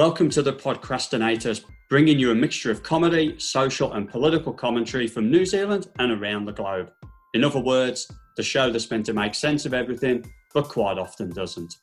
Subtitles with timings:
[0.00, 5.30] Welcome to the Podcrastinators, bringing you a mixture of comedy, social, and political commentary from
[5.30, 6.90] New Zealand and around the globe.
[7.34, 10.24] In other words, the show that's meant to make sense of everything,
[10.54, 11.74] but quite often doesn't.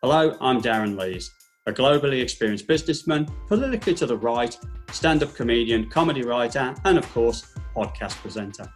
[0.00, 1.30] Hello, I'm Darran Lees,
[1.66, 4.56] a globally experienced businessman, politically to the right,
[4.90, 8.72] stand up comedian, comedy writer, and of course, podcast presenter.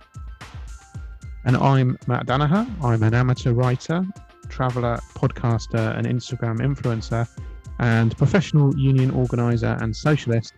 [1.46, 2.70] And I'm Mat Danaher.
[2.84, 4.04] I'm an amateur writer,
[4.50, 7.26] traveller, podcaster, and Instagram influencer,
[7.82, 10.54] and professional union organiser and socialist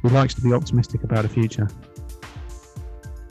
[0.00, 1.68] who likes to be optimistic about a future.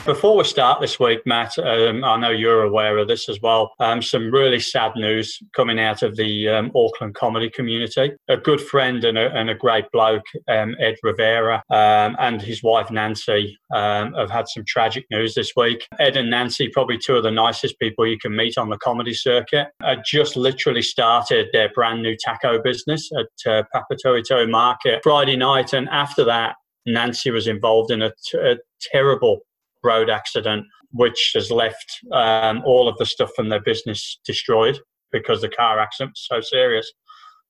[0.05, 3.73] Before we start this week, Mat, um, I know you're aware of this as well.
[3.79, 8.13] Um, some really sad news coming out of the um, Auckland comedy community.
[8.29, 12.63] A good friend and a, and a great bloke, um, Ed Rivera, um, and his
[12.63, 15.85] wife Nancy um, have had some tragic news this week.
[15.99, 19.13] Ed and Nancy, probably two of the nicest people you can meet on the comedy
[19.13, 25.35] circuit, had just literally started their brand new taco business at uh, Papatoetoe Market Friday
[25.35, 29.41] night, and after that, Nancy was involved in a, t- a terrible
[29.83, 34.79] road accident, which has left um, all of the stuff from their business destroyed
[35.11, 36.91] because the car accident was so serious.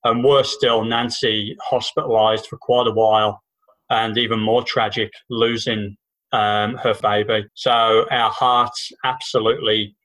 [0.03, 3.41] And worse still, Nancy hospitalized for quite a while
[3.89, 5.95] and even more tragic, losing
[6.31, 7.45] um, her baby.
[7.55, 9.95] So our hearts absolutely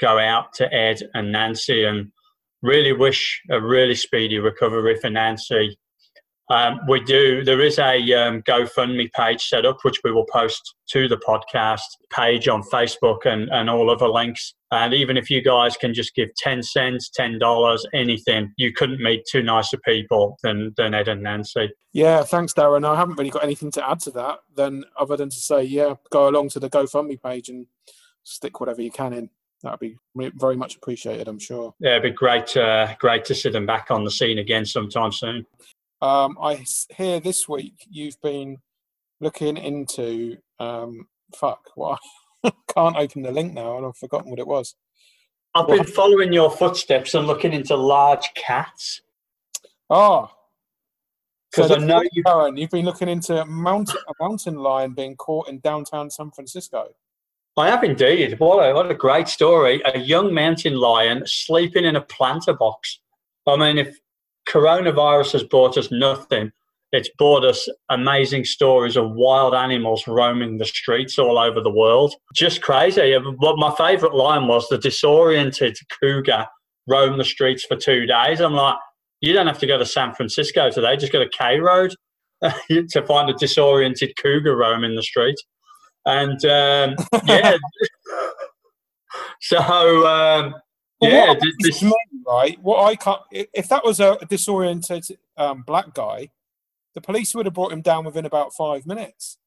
[0.00, 2.10] go out to Ed and Nancy and
[2.62, 5.76] really wish a really speedy recovery for Nancy
[6.50, 7.44] um, we do.
[7.44, 11.80] There is a um, GoFundMe page set up, which we will post to the podcast
[12.10, 14.54] page on Facebook and, and all other links.
[14.70, 19.24] And even if you guys can just give 10 cents, $10, anything, you couldn't meet
[19.30, 21.70] two nicer people than, than Ed and Nancy.
[21.92, 22.86] Yeah, thanks, Darran.
[22.86, 25.94] I haven't really got anything to add to that then other than to say, yeah,
[26.10, 27.66] go along to the GoFundMe page and
[28.24, 29.30] stick whatever you can in.
[29.62, 31.72] That'd be very much appreciated, I'm sure.
[31.78, 35.12] Yeah, it'd be great, uh, great to see them back on the scene again sometime
[35.12, 35.46] soon.
[36.02, 36.64] Um, I
[36.96, 38.58] hear this week you've been
[39.20, 41.70] looking into um, fuck.
[41.76, 42.00] What?
[42.42, 44.74] Well, can't open the link now, and I've forgotten what it was.
[45.54, 49.02] I've been following your footsteps and looking into large cats.
[49.88, 50.28] Oh,
[51.52, 52.22] because so I know you.
[52.24, 56.32] Karen, you've been looking into a mountain, a mountain lion being caught in downtown San
[56.32, 56.88] Francisco.
[57.56, 58.40] I have indeed.
[58.40, 59.82] What a, what a great story.
[59.84, 62.98] A young mountain lion sleeping in a planter box.
[63.46, 63.98] I mean, if
[64.48, 66.52] coronavirus has brought us nothing.
[66.92, 72.14] It's brought us amazing stories of wild animals roaming the streets all over the world.
[72.34, 73.16] Just crazy.
[73.38, 76.46] What my favourite line was the disoriented cougar
[76.86, 78.40] roam the streets for two days.
[78.40, 78.76] I'm like,
[79.20, 81.94] you don't have to go to San Francisco today, just go to K Road
[82.42, 85.36] to find a disoriented cougar roaming the street.
[86.04, 87.56] And um, yeah,
[89.40, 90.54] so um,
[91.02, 91.84] yeah, this,
[92.26, 92.58] right.
[92.62, 95.04] What I can't, if that was a disoriented
[95.36, 96.28] um, black guy,
[96.94, 99.38] the police would have brought him down within about five minutes.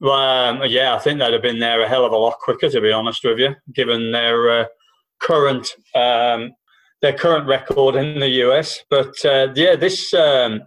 [0.00, 2.70] Well, um, yeah, I think they'd have been there a hell of a lot quicker,
[2.70, 4.64] to be honest with you, given their uh,
[5.20, 6.52] current um,
[7.02, 8.82] their current record in the US.
[8.88, 10.62] But uh, yeah, this um,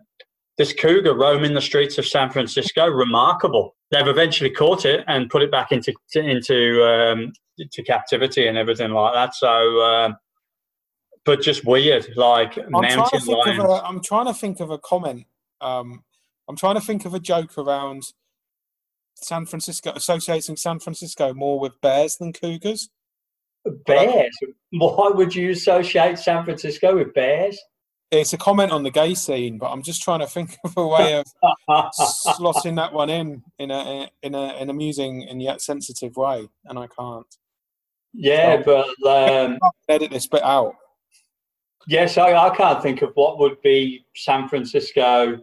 [0.57, 3.75] this cougar roaming the streets of San Francisco, remarkable.
[3.93, 7.31] They've eventually caught it and put it back into into um,
[7.71, 9.35] to captivity and everything like that.
[9.35, 10.15] So, um,
[11.25, 13.63] but just weird, like I'm mountain trying lions.
[13.63, 15.25] A, I'm trying to think of a comment.
[15.61, 16.03] Um,
[16.49, 18.01] I'm trying to think of a joke around
[19.13, 22.89] San Francisco, associating San Francisco more with bears than cougars.
[23.85, 24.35] Bears?
[24.71, 27.59] Why would you associate San Francisco with bears?
[28.13, 30.87] It's a comment on the gay scene, but I'm just trying to think of a
[30.87, 31.25] way of
[31.99, 36.77] slotting that one in in a in a an amusing and yet sensitive way, and
[36.77, 37.25] I can't.
[38.13, 39.57] Yeah, so, but um,
[39.89, 40.75] edit this bit out.
[41.87, 45.39] Yes, I, I can't think of what would be San Francisco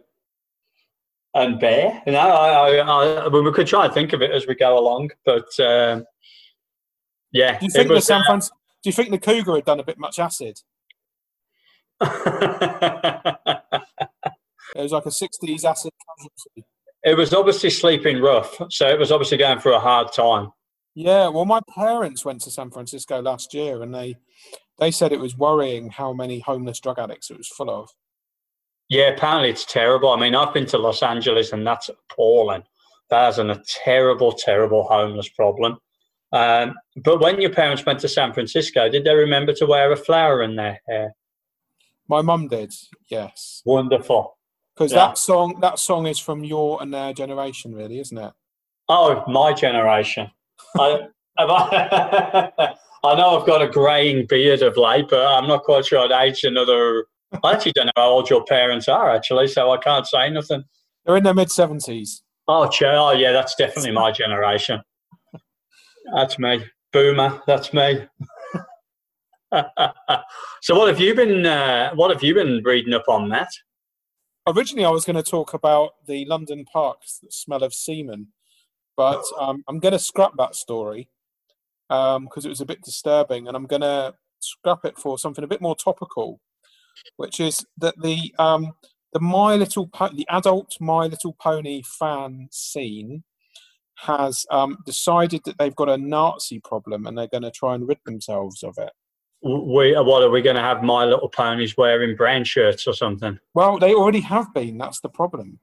[1.35, 2.01] and Bear.
[2.05, 4.79] You know, I, I, I, we could try and think of it as we go
[4.79, 6.05] along, but um,
[7.31, 7.59] yeah.
[7.59, 8.49] Do you think was, the San uh, Do
[8.85, 10.59] you think the Cougar had done a bit much acid?
[12.01, 13.61] It
[14.75, 16.65] was like a '60s acid casualty.
[17.03, 20.51] It was obviously sleeping rough, so it was obviously going through a hard time.
[20.93, 24.17] Yeah, well, my parents went to San Francisco last year, and they
[24.79, 27.89] they said it was worrying how many homeless drug addicts it was full of.
[28.89, 30.09] Yeah, apparently it's terrible.
[30.09, 32.63] I mean, I've been to Los Angeles, and that's appalling.
[33.09, 35.77] That's a terrible, terrible homeless problem.
[36.33, 39.97] Um, but when your parents went to San Francisco, did they remember to wear a
[39.97, 41.13] flower in their hair?
[42.11, 42.73] My mum did.
[43.09, 43.61] Yes.
[43.65, 44.37] Wonderful.
[44.75, 45.07] Because yeah.
[45.07, 48.33] that song, that song is from your and their generation, really, isn't it?
[48.89, 50.29] Oh, my generation.
[50.77, 52.51] I, I,
[53.03, 56.27] I know I've got a greying beard of late, but I'm not quite sure I'd
[56.27, 57.05] age another
[57.43, 60.65] I actually don't know how old your parents are, actually, so I can't say nothing.
[61.05, 62.23] They're in their mid seventies.
[62.45, 64.81] Oh, oh, yeah, that's definitely my generation.
[66.13, 67.41] That's me, boomer.
[67.47, 68.05] That's me.
[70.61, 71.45] so, what have you been?
[71.45, 73.49] Uh, what have you been reading up on, Mat?
[74.47, 78.27] Originally, I was going to talk about the London parks that smell of semen,
[78.95, 81.09] but um, I'm going to scrap that story
[81.89, 85.43] because um, it was a bit disturbing, and I'm going to scrap it for something
[85.43, 86.39] a bit more topical,
[87.17, 88.71] which is that the um,
[89.11, 93.23] the My Little po- the adult My Little Pony fan scene
[93.97, 97.87] has um, decided that they've got a Nazi problem and they're going to try and
[97.87, 98.91] rid themselves of it.
[99.43, 103.39] We, what are we going to have My Little Ponies wearing brown shirts or something?
[103.55, 104.77] Well, they already have been.
[104.77, 105.59] That's the problem.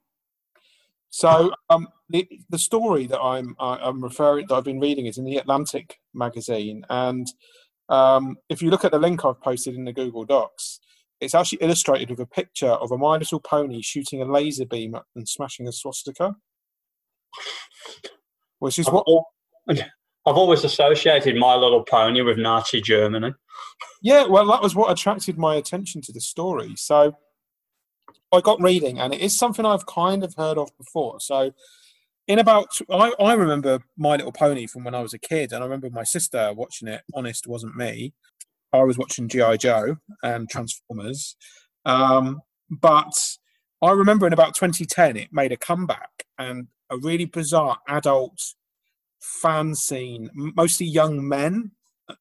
[1.11, 5.25] So um, the the story that I'm I'm referring that I've been reading is in
[5.25, 7.27] the Atlantic magazine, and
[7.89, 10.81] um, if you look at the link I've posted in the Google Docs,
[11.21, 14.97] it's actually illustrated with a picture of a My Little Pony shooting a laser beam
[15.15, 16.35] and smashing a swastika,
[18.59, 19.07] which is what
[20.29, 23.33] I've always associated My Little Pony with Nazi Germany.
[24.03, 26.75] Yeah, well, that was what attracted my attention to the story.
[26.77, 27.17] So
[28.31, 31.19] I got reading, and it is something I've kind of heard of before.
[31.21, 31.53] So,
[32.27, 35.63] in about, I, I remember My Little Pony from when I was a kid, and
[35.63, 37.01] I remember my sister watching it.
[37.15, 38.13] Honest, wasn't me.
[38.75, 41.37] I was watching GI Joe and Transformers,
[41.87, 43.15] um, but
[43.81, 48.39] I remember in about 2010 it made a comeback, and a really bizarre adult
[49.21, 51.73] fan scene, mostly young men,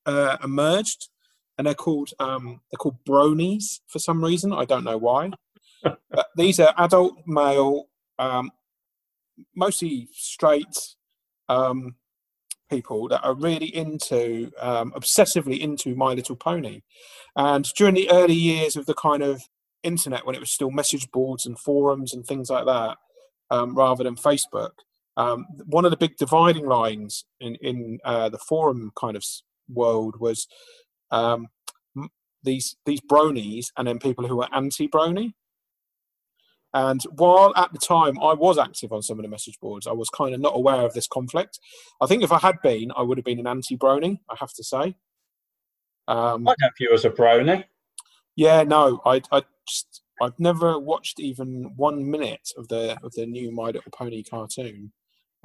[0.05, 1.09] uh, emerged,
[1.57, 4.53] and they're called um, they're called bronies for some reason.
[4.53, 5.31] I don't know why.
[5.83, 7.88] but these are adult male,
[8.19, 8.51] um,
[9.55, 10.95] mostly straight
[11.49, 11.95] um,
[12.69, 16.81] people that are really into um, obsessively into My Little Pony.
[17.35, 19.41] And during the early years of the kind of
[19.83, 22.97] internet, when it was still message boards and forums and things like that,
[23.50, 24.71] um, rather than Facebook,
[25.17, 29.25] um, one of the big dividing lines in in uh, the forum kind of
[29.67, 30.47] world was
[31.11, 31.47] um,
[32.43, 35.33] these these bronies and then people who were anti-brony.
[36.73, 39.93] And while at the time I was active on some of the message boards, I
[39.93, 41.59] was kind of not aware of this conflict.
[42.01, 44.19] I think if I had been, I would have been an anti-brony.
[44.29, 44.95] I have to say.
[46.07, 47.63] Um, I have you as a brony.
[48.35, 53.25] Yeah, no, I, I just, I've never watched even one minute of the of the
[53.25, 54.91] new My Little Pony cartoon,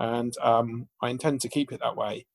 [0.02, 2.26] and um, I intend to keep it that way.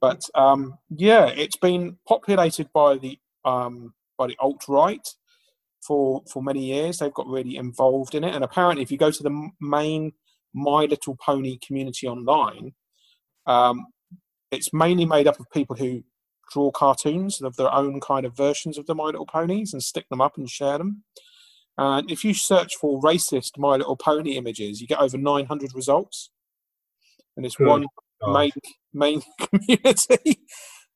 [0.00, 5.06] But um, yeah, it's been populated by the um, by the alt right
[5.80, 6.98] for for many years.
[6.98, 10.12] They've got really involved in it, and apparently, if you go to the main
[10.52, 12.74] My Little Pony community online,
[13.46, 13.86] um,
[14.50, 16.04] it's mainly made up of people who
[16.52, 20.06] draw cartoons of their own kind of versions of the My Little Ponies and stick
[20.10, 21.04] them up and share them.
[21.78, 26.30] And if you search for racist My Little Pony images, you get over 900 results.
[27.38, 27.86] And it's Good one
[28.20, 28.32] God.
[28.32, 28.50] main
[28.92, 30.40] main community.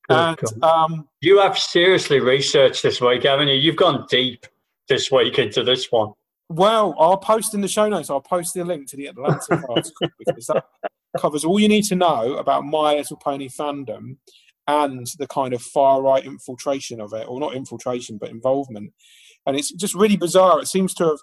[0.09, 3.55] and um, you have seriously researched this week, haven't you?
[3.55, 4.45] You've gone deep
[4.89, 6.13] this week into this one.
[6.49, 8.11] Well, I'll post in the show notes.
[8.11, 10.65] I'll post the link to the Atlantic article because that
[11.17, 14.17] covers all you need to know about My Little Pony fandom
[14.67, 18.93] and the kind of far right infiltration of it, or not infiltration, but involvement.
[19.47, 20.61] And it's just really bizarre.
[20.61, 21.19] It seems to have,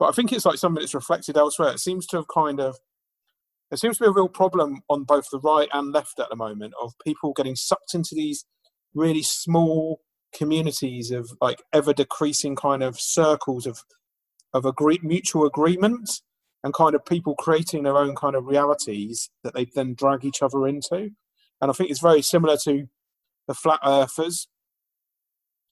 [0.00, 1.70] but I think it's like something that's reflected elsewhere.
[1.70, 2.76] It seems to have kind of
[3.74, 6.36] there seems to be a real problem on both the right and left at the
[6.36, 8.44] moment of people getting sucked into these
[8.94, 10.00] really small
[10.32, 13.80] communities of like ever decreasing kind of circles of
[14.52, 16.08] of agree- mutual agreement
[16.62, 20.40] and kind of people creating their own kind of realities that they then drag each
[20.40, 21.10] other into.
[21.60, 22.86] And I think it's very similar to
[23.48, 24.46] the flat earthers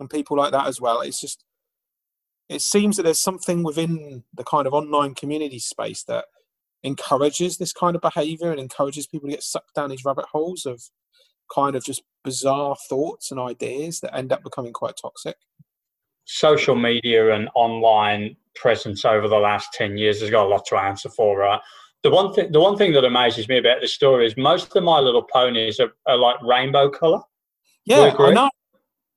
[0.00, 1.02] and people like that as well.
[1.02, 1.44] It's just
[2.48, 6.24] it seems that there's something within the kind of online community space that
[6.82, 10.66] encourages this kind of behavior and encourages people to get sucked down these rabbit holes
[10.66, 10.82] of
[11.54, 15.36] kind of just bizarre thoughts and ideas that end up becoming quite toxic.
[16.24, 20.76] Social media and online presence over the last 10 years has got a lot to
[20.76, 21.60] answer for, right?
[22.02, 24.82] The one thing, the one thing that amazes me about this story is most of
[24.82, 27.20] My Little Ponies are, are like rainbow color.
[27.84, 28.50] Yeah, I know.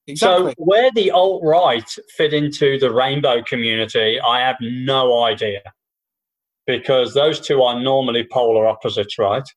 [0.07, 0.51] Exactly.
[0.51, 5.61] So where the alt right fit into the rainbow community, I have no idea
[6.67, 9.47] because those two are normally polar opposites, right?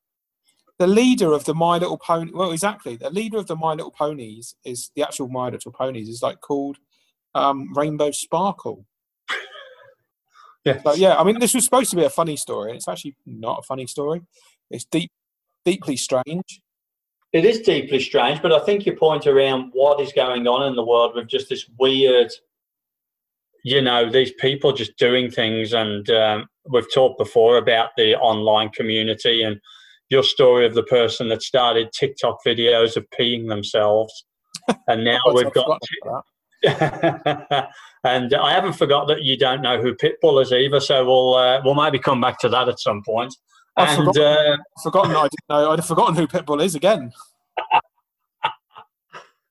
[0.77, 2.95] The leader of the My Little Pony, well, exactly.
[2.95, 6.39] The leader of the My Little Ponies is the actual My Little Ponies is like
[6.39, 6.77] called
[7.35, 8.85] um, Rainbow Sparkle.
[10.65, 10.81] yeah.
[10.81, 13.15] So, yeah, I mean, this was supposed to be a funny story, and it's actually
[13.25, 14.21] not a funny story.
[14.71, 15.11] It's deep,
[15.65, 16.61] deeply strange.
[17.33, 20.75] It is deeply strange, but I think your point around what is going on in
[20.75, 22.31] the world with just this weird
[23.63, 25.73] you know, these people just doing things.
[25.73, 29.59] And um, we've talked before about the online community and
[30.09, 34.25] your story of the person that started TikTok videos of peeing themselves.
[34.87, 35.81] And now we've got.
[38.03, 41.61] and I haven't forgot that you don't know who Pitbull is either, so we'll uh,
[41.63, 43.33] we'll maybe come back to that at some point.
[43.77, 45.71] I've and, forgotten, uh, forgotten I didn't know.
[45.71, 47.11] I'd forgotten who Pitbull is again.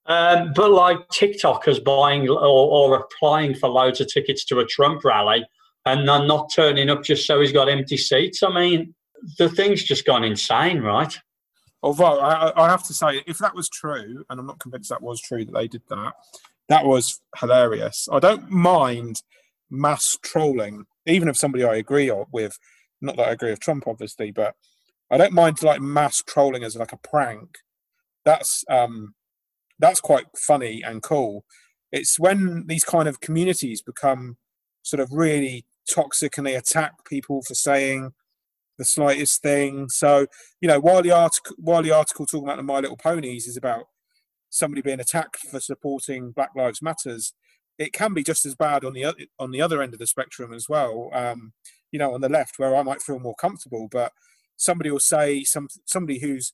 [0.08, 5.04] um, but like TikTokers buying or, or applying for loads of tickets to a Trump
[5.04, 5.46] rally
[5.84, 8.42] and then not turning up just so he's got empty seats.
[8.42, 8.94] I mean,
[9.38, 11.16] the thing's just gone insane, right?
[11.82, 15.02] Although I, I have to say, if that was true, and I'm not convinced that
[15.02, 16.14] was true that they did that,
[16.68, 18.08] that was hilarious.
[18.10, 19.22] I don't mind
[19.70, 22.58] mass trolling, even if somebody I agree with.
[23.00, 24.54] Not that I agree with Trump, obviously, but
[25.10, 27.58] I don't mind like mass trolling as like a prank.
[28.24, 29.14] That's um,
[29.78, 31.44] that's quite funny and cool.
[31.92, 34.36] It's when these kind of communities become
[34.82, 38.12] sort of really toxic and they attack people for saying
[38.76, 39.88] the slightest thing.
[39.88, 40.26] So
[40.60, 43.56] you know, while the article while the article talking about the My Little Ponies is
[43.56, 43.84] about
[44.50, 47.34] somebody being attacked for supporting Black Lives Matters,
[47.78, 49.06] it can be just as bad on the
[49.38, 51.10] on the other end of the spectrum as well.
[51.12, 51.52] Um,
[51.90, 54.12] you know, on the left where I might feel more comfortable, but
[54.56, 56.52] somebody will say some somebody who's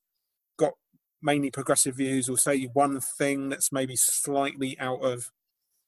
[1.24, 5.30] mainly progressive views will say one thing that's maybe slightly out of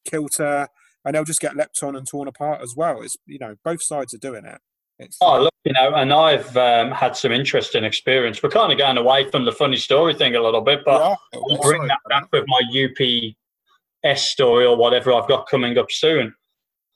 [0.04, 0.68] kilter,
[1.04, 3.02] and they'll just get leapt on and torn apart as well.
[3.02, 4.58] It's you know both sides are doing it.
[4.98, 8.42] It's, oh, look, you know, and I've um, had some interesting experience.
[8.42, 11.38] We're kind of going away from the funny story thing a little bit, but yeah,
[11.38, 15.90] I'll bring sorry, that back with my UPS story or whatever I've got coming up
[15.90, 16.34] soon.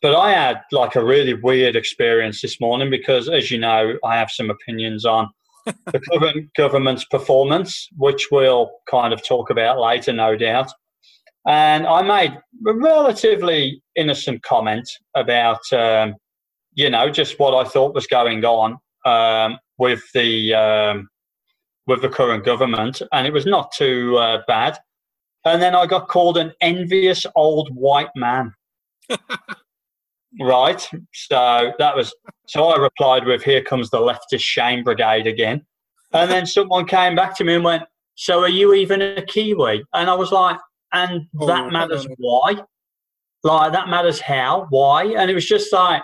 [0.01, 4.17] But I had like a really weird experience this morning because, as you know, I
[4.17, 5.29] have some opinions on
[5.67, 10.71] the current government's performance, which we'll kind of talk about later, no doubt.
[11.47, 12.33] And I made
[12.67, 16.15] a relatively innocent comment about um,
[16.75, 21.09] you know, just what I thought was going on um, with the um,
[21.87, 24.79] with the current government, and it was not too uh, bad.
[25.45, 28.53] And then I got called an envious old white man.
[30.41, 30.87] right.
[31.13, 32.15] So that was
[32.47, 35.65] so I replied with "Here comes the leftist shame brigade again,"
[36.13, 37.85] and then someone came back to me and went,
[38.15, 40.59] "So are you even a Kiwi?" And I was like,
[40.93, 42.63] "And oh, that matters why?
[43.43, 44.67] Like that matters how?
[44.71, 46.03] Why?" And it was just like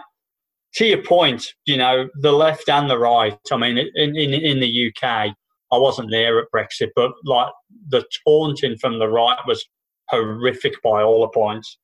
[0.76, 3.38] to your point, you know, the left and the right.
[3.50, 5.34] I mean, in, in, in the UK,
[5.72, 7.50] I wasn't there at Brexit, but like
[7.88, 9.64] the taunting from the right was
[10.10, 11.78] horrific by all the points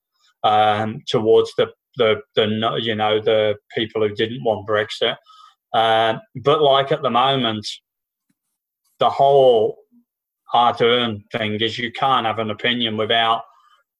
[0.44, 5.16] um, towards the, the the you know the people who didn't want Brexit.
[5.74, 7.66] Um, but like at the moment,
[8.98, 9.76] the whole
[10.48, 13.42] hard-earned thing is you can't have an opinion without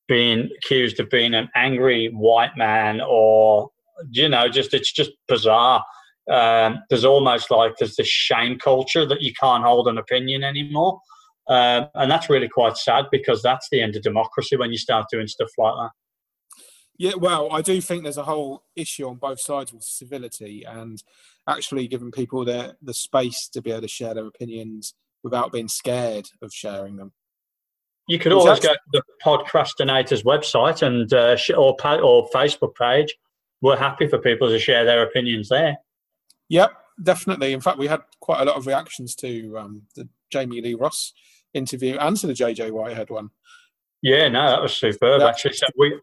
[0.07, 3.71] being accused of being an angry white man or
[4.11, 5.85] you know, just it's just bizarre.
[6.31, 11.01] Um, there's almost like there's this shame culture that you can't hold an opinion anymore.
[11.49, 15.07] Um, and that's really quite sad because that's the end of democracy when you start
[15.11, 15.91] doing stuff like that.
[16.99, 21.03] Yeah, well, I do think there's a whole issue on both sides with civility and
[21.49, 25.69] actually giving people the the space to be able to share their opinions without being
[25.69, 27.13] scared of sharing them.
[28.09, 33.17] You could always go to the Podcrastinator's website and uh, or or Facebook page
[33.63, 35.79] we're happy for people to share their opinions there.
[36.49, 36.73] Yep,
[37.03, 37.53] definitely.
[37.53, 41.15] In fact, we had quite a lot of reactions to um, the Jami-Lee Ross
[41.55, 43.31] interview and to the JJ Whitehead one.
[44.03, 45.21] Yeah, no, that was superb.
[45.21, 45.99] That, actually, so we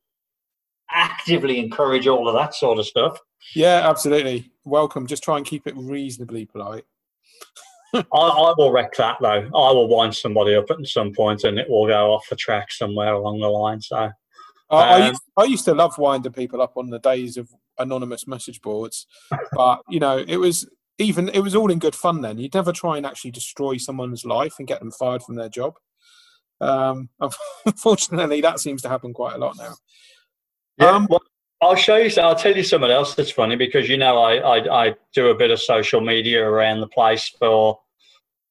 [0.92, 3.20] actively encourage all of that sort of stuff.
[3.56, 4.52] Yeah, absolutely.
[4.66, 5.08] Welcome.
[5.08, 6.86] Just try and keep it reasonably polite.
[7.94, 9.50] I, I, will wreck that though.
[9.56, 12.72] I will wind somebody up at some point, and it will go off the track
[12.72, 13.82] somewhere along the line.
[13.82, 14.12] So um,
[14.70, 18.62] I, used, I used to love winding people up on the days of anonymous message
[18.62, 19.08] boards,
[19.54, 20.70] but you know, it was
[21.00, 22.22] even it was all in good fun.
[22.22, 25.50] Then you'd never try and actually destroy someone's life and get them fired from their
[25.50, 25.76] job.
[26.62, 27.10] Um,
[27.66, 29.76] unfortunately, that seems to happen quite a lot now.
[30.80, 31.22] Yeah, um, well,
[31.62, 32.10] I'll show you.
[32.22, 35.36] I'll tell you something else that's funny because you know I, I, I do a
[35.36, 37.80] bit of social media around the place for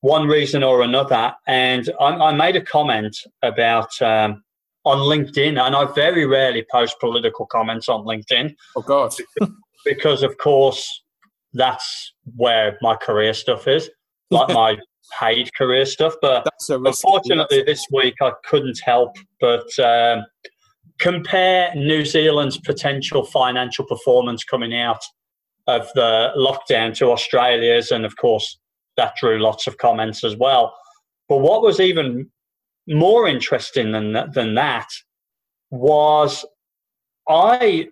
[0.00, 4.44] one reason or another, and I, I made a comment about um,
[4.84, 8.54] on LinkedIn, and I very rarely post political comments on LinkedIn.
[8.76, 9.14] Oh God!
[9.84, 11.02] because of course
[11.54, 13.88] that's where my career stuff is,
[14.30, 14.76] like my
[15.18, 16.14] paid career stuff.
[16.20, 20.24] But unfortunately, this week I couldn't help but um,
[20.98, 25.02] compare New Zealand's potential financial performance coming out
[25.66, 28.58] of the lockdown to Australia's, and of course
[28.96, 30.74] that drew lots of comments as well.
[31.28, 32.30] But what was even
[32.88, 34.88] more interesting than that, than that
[35.70, 36.44] was
[37.28, 37.88] I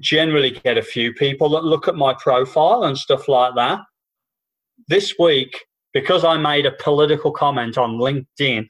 [0.00, 3.80] generally get a few people that look at my profile and stuff like that.
[4.88, 8.68] This week, because I made a political comment on LinkedIn,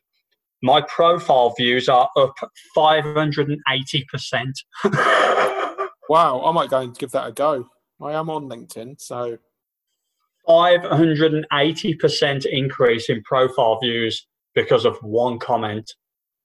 [0.62, 2.34] my profile views are up
[2.76, 3.56] 580%.
[6.08, 7.68] wow, I might go and give that a go.
[8.02, 9.38] I am on LinkedIn, so
[10.48, 15.94] 580% increase in profile views because of one comment.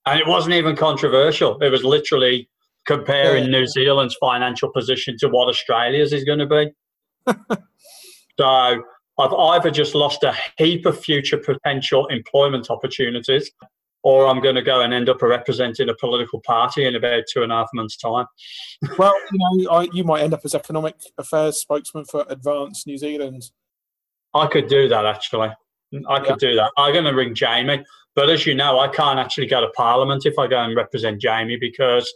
[0.05, 1.57] And it wasn't even controversial.
[1.59, 2.49] It was literally
[2.85, 6.71] comparing New Zealand's financial position to what Australia's is going to be.
[8.39, 8.83] so
[9.19, 13.49] I've either just lost a heap of future potential employment opportunities,
[14.03, 17.41] or I'm going to go and end up representing a political party in about two
[17.41, 18.25] and a half months' time.
[18.97, 22.97] well, you know, I, you might end up as economic affairs spokesman for Advance New
[22.97, 23.51] Zealand.
[24.33, 25.49] I could do that actually.
[26.09, 26.49] I could yeah.
[26.49, 26.71] do that.
[26.77, 27.83] I'm going to ring Jamie,
[28.15, 31.21] but as you know, I can't actually go to Parliament if I go and represent
[31.21, 32.11] Jamie because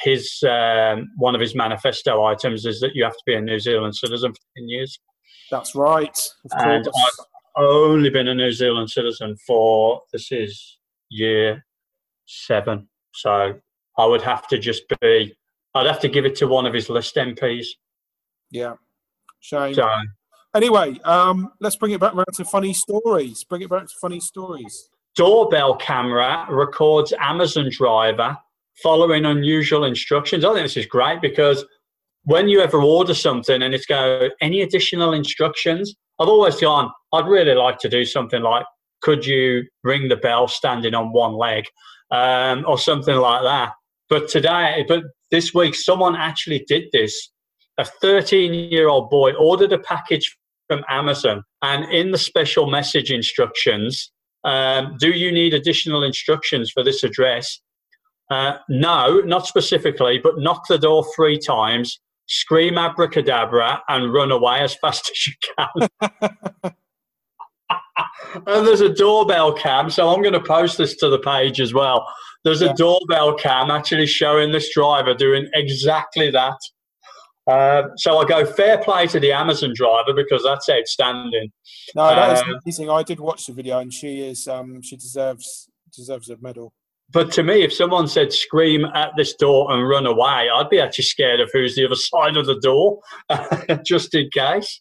[0.00, 3.58] his um, one of his manifesto items is that you have to be a New
[3.58, 4.98] Zealand citizen for 10 years.
[5.50, 6.18] That's right.
[6.52, 10.78] and I've only been a New Zealand citizen for this is
[11.14, 11.64] year
[12.26, 12.88] seven.
[13.12, 13.54] So
[13.98, 15.34] I would have to just be,
[15.74, 17.66] I'd have to give it to one of his list MPs.
[18.50, 18.74] Yeah.
[19.40, 19.74] Shame.
[19.74, 19.88] So,
[20.54, 23.44] anyway, um, let's bring it back around to funny stories.
[23.44, 24.88] Bring it back to funny stories.
[25.16, 28.36] Doorbell camera records Amazon driver
[28.82, 30.44] following unusual instructions.
[30.44, 31.64] I think this is great because
[32.24, 37.26] when you ever order something and it's go any additional instructions, I've always gone, I'd
[37.26, 38.64] really like to do something like,
[39.04, 41.64] could you ring the bell standing on one leg,
[42.10, 43.72] um, or something like that.
[44.08, 47.30] But today, but this week, someone actually did this.
[47.78, 50.36] A 13 year old boy ordered a package
[50.68, 54.10] from Amazon, and in the special message instructions,
[54.44, 57.60] um, do you need additional instructions for this address?
[58.30, 64.60] Uh, no, not specifically, but knock the door three times, scream abracadabra, and run away
[64.60, 65.34] as fast as you
[66.62, 66.72] can.
[68.34, 71.74] and there's a doorbell cam, so I'm going to post this to the page as
[71.74, 72.06] well.
[72.42, 76.58] There's a doorbell cam actually showing this driver doing exactly that.
[77.46, 81.52] Uh, so I go fair play to the Amazon driver because that's outstanding.
[81.94, 82.90] No, that is uh, amazing.
[82.90, 86.72] I did watch the video, and she is um, she deserves deserves a medal.
[87.10, 90.80] But to me, if someone said scream at this door and run away, I'd be
[90.80, 93.00] actually scared of who's the other side of the door,
[93.84, 94.80] just in case.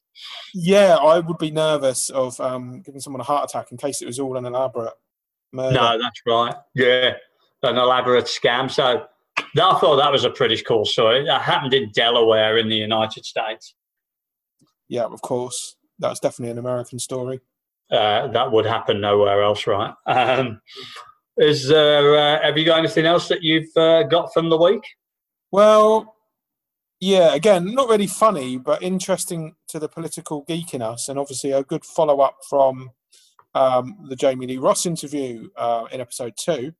[0.53, 4.05] Yeah, I would be nervous of um, giving someone a heart attack in case it
[4.05, 4.93] was all an elaborate
[5.51, 5.75] murder.
[5.75, 6.55] No, that's right.
[6.75, 7.13] Yeah,
[7.61, 8.71] an elaborate scam.
[8.71, 9.05] So
[9.37, 11.25] I thought that was a pretty cool story.
[11.25, 13.75] That happened in Delaware in the United States.
[14.87, 15.75] Yeah, of course.
[15.99, 17.39] That's definitely an American story.
[17.91, 19.93] Uh, that would happen nowhere else, right?
[20.07, 20.61] Um,
[21.37, 24.83] is there, uh, have you got anything else that you've uh, got from the week?
[25.51, 26.15] Well,
[26.99, 31.51] yeah, again, not really funny, but interesting to the political geek in us, and obviously
[31.51, 32.91] a good follow up from
[33.55, 36.73] um, the Jami-Lee Ross interview uh, in episode two.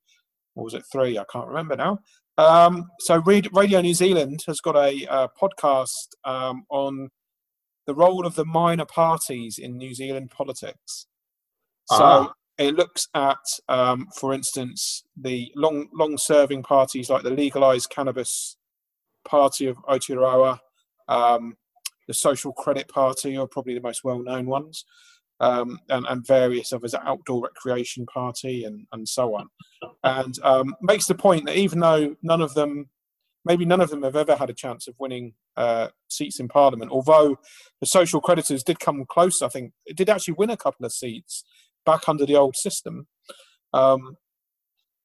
[0.56, 1.18] Or was it three?
[1.18, 2.00] I can't remember now.
[2.38, 7.10] Um, so, Radio New Zealand has got a, a podcast um, on
[7.88, 11.08] the role of the minor parties in New Zealand politics.
[11.86, 12.34] So, ah
[12.68, 13.38] it looks at,
[13.70, 18.58] um, for instance, the long long serving parties like the legalized cannabis
[19.26, 20.60] party of Aotearoa,
[21.08, 21.56] um,
[22.08, 24.86] the Social Credit Party are probably the most well known ones,
[25.40, 29.48] um, and, and, various others, Outdoor Recreation Party, and, and so on.
[30.04, 32.90] And um, makes the point that even though none of them,
[33.46, 36.92] maybe none of them have ever had a chance of winning uh, seats in Parliament,
[36.92, 37.38] although
[37.80, 40.94] the Social Creditors did come close, I think, it did actually win a couple of
[40.94, 41.44] seats
[41.86, 43.08] back under the old system.
[43.74, 44.18] Um,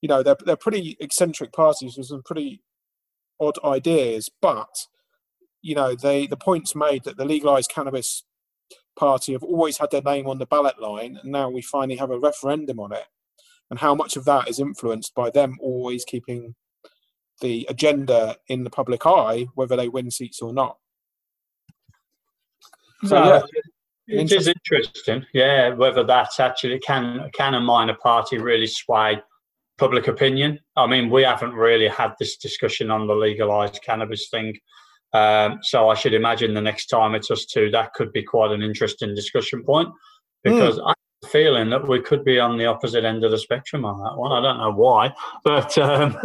[0.01, 2.63] you know, they're they're pretty eccentric parties with some pretty
[3.41, 4.87] odd ideas, but
[5.63, 8.25] you know, they the points made that the legalized cannabis
[8.99, 12.11] party have always had their name on the ballot line, and now we finally have
[12.11, 13.07] a referendum on it.
[13.71, 16.55] And how much of that is influenced by them always keeping
[17.41, 20.79] the agenda in the public eye, whether they win seats or not.
[23.05, 23.43] So, yeah.
[24.09, 25.71] It is interesting, yeah.
[25.71, 29.21] Whether that's actually can can a minor party really sway
[29.77, 30.59] public opinion?
[30.77, 34.55] I mean, we haven't really had this discussion on the legalized cannabis thing,
[35.13, 38.51] um, so I should imagine the next time it's us two, that could be quite
[38.51, 39.89] an interesting discussion point
[40.45, 40.85] because mm.
[40.85, 43.85] I have a feeling that we could be on the opposite end of the spectrum
[43.85, 44.33] on that one.
[44.33, 45.13] I don't know why,
[45.45, 46.17] but um...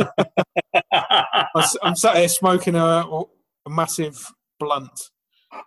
[1.84, 5.10] I'm sat here smoking a, a massive blunt.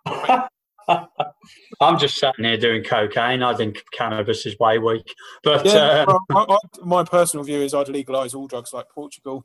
[0.88, 3.42] I'm just sitting here doing cocaine.
[3.42, 5.14] I think cannabis is way weak.
[5.42, 8.86] But yeah, um, well, I, I, my personal view is I'd legalise all drugs like
[8.94, 9.44] Portugal,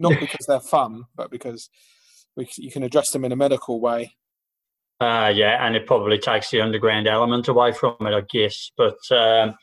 [0.00, 1.70] not because they're fun, but because
[2.36, 4.16] we, you can address them in a medical way.
[5.00, 8.70] Uh, yeah, and it probably takes the underground element away from it, I guess.
[8.76, 9.54] But um,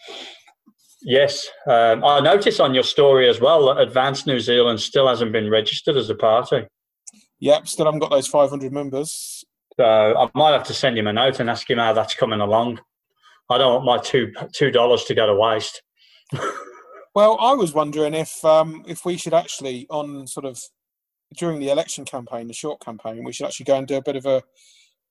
[1.02, 5.32] yes, um, I noticed on your story as well that Advanced New Zealand still hasn't
[5.32, 6.68] been registered as a party.
[7.40, 9.44] Yep, still haven't got those 500 members.
[9.78, 12.42] So I might have to send him a note and ask him how that's coming
[12.42, 12.80] along.
[13.50, 15.82] I don't want my two two dollars to go to waste.
[17.16, 20.60] well, I was wondering if um, if we should actually on sort of
[21.38, 24.16] during the election campaign, the short campaign, we should actually go and do a bit
[24.16, 24.44] of a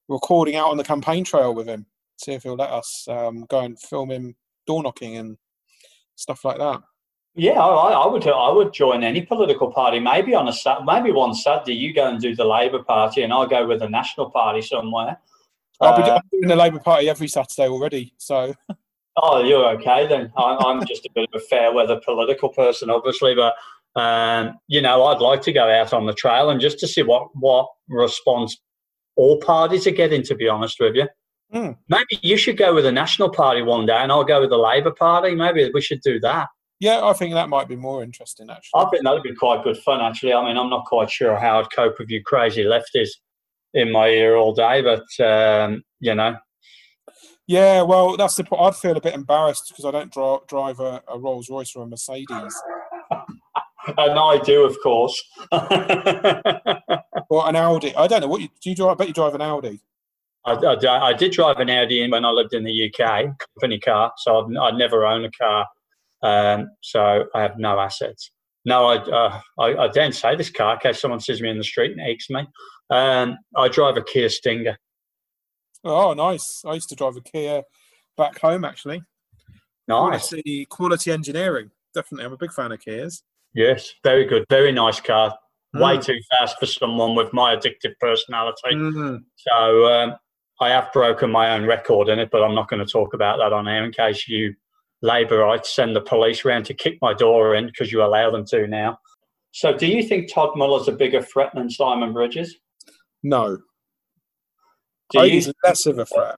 [0.09, 1.87] recording out on the campaign trail with him.
[2.17, 5.37] See if he'll let us um, go and film him door knocking and
[6.15, 6.81] stuff like that.
[7.35, 8.27] Yeah, I, I, would.
[8.29, 9.99] I would join any political party.
[9.99, 13.47] Maybe on a maybe one Saturday you go and do the Labor Party, and I'll
[13.47, 15.19] go with the National Party somewhere.
[15.81, 18.13] I'll be uh, doing the Labor Party every Saturday already.
[18.19, 18.55] So.
[19.17, 20.33] Oh, you're okay then.
[20.37, 23.55] I'm, I'm just a bit of a fair weather political person, obviously, but
[24.01, 27.03] um, you know, I'd like to go out on the trail and just to see
[27.03, 28.59] what what response
[29.17, 30.23] all parties are getting.
[30.25, 31.09] To be honest with you,
[31.55, 31.77] mm.
[31.89, 34.59] maybe you should go with the National Party one day, and I'll go with the
[34.59, 35.35] Labor Party.
[35.35, 36.49] Maybe we should do that.
[36.83, 38.51] Yeah, I think that might be more interesting.
[38.51, 40.01] Actually, I think that'd be quite good fun.
[40.01, 43.11] Actually, I mean, I'm not quite sure how I'd cope with you crazy lefties
[43.73, 46.35] in my ear all day, but um, you know.
[47.47, 48.43] Yeah, well, that's the.
[48.43, 48.63] point.
[48.63, 51.85] I'd feel a bit embarrassed because I don't dri- drive a, a Rolls Royce or
[51.85, 52.61] a Mercedes.
[53.13, 55.23] and I do, of course.
[55.53, 57.95] or an Audi.
[57.95, 58.71] I don't know what you do.
[58.71, 58.91] You drive?
[58.91, 59.81] I bet you drive an Audi.
[60.45, 64.11] I, I, I, did drive an Audi when I lived in the UK, company car.
[64.17, 65.65] So I've, I never owned a car.
[66.23, 68.31] Um, so I have no assets.
[68.65, 71.59] No, I, uh, I, I don't say this car in case someone sees me in
[71.59, 72.47] the street and aches me.
[72.91, 74.79] Um, I drive a Kia Stinger.
[75.85, 76.63] Oh, nice!
[76.65, 77.63] I used to drive a Kia
[78.17, 79.03] back home, actually.
[79.89, 80.29] Nice.
[80.29, 81.71] Quality, quality engineering.
[81.93, 83.23] Definitely, I'm a big fan of Kias.
[83.55, 84.45] Yes, very good.
[84.49, 85.37] Very nice car.
[85.75, 85.85] Mm.
[85.85, 88.75] Way too fast for someone with my addictive personality.
[88.75, 89.17] Mm-hmm.
[89.37, 90.15] So um,
[90.61, 93.39] I have broken my own record in it, but I'm not going to talk about
[93.39, 94.55] that on air in case you
[95.05, 98.67] Labourites send the police round to kick my door in because you allow them to
[98.67, 98.99] now.
[99.51, 102.57] So, do you think Todd Muller's a bigger threat than Simon Bridges?
[103.23, 103.59] No.
[105.11, 106.37] Do you, he's less of a threat.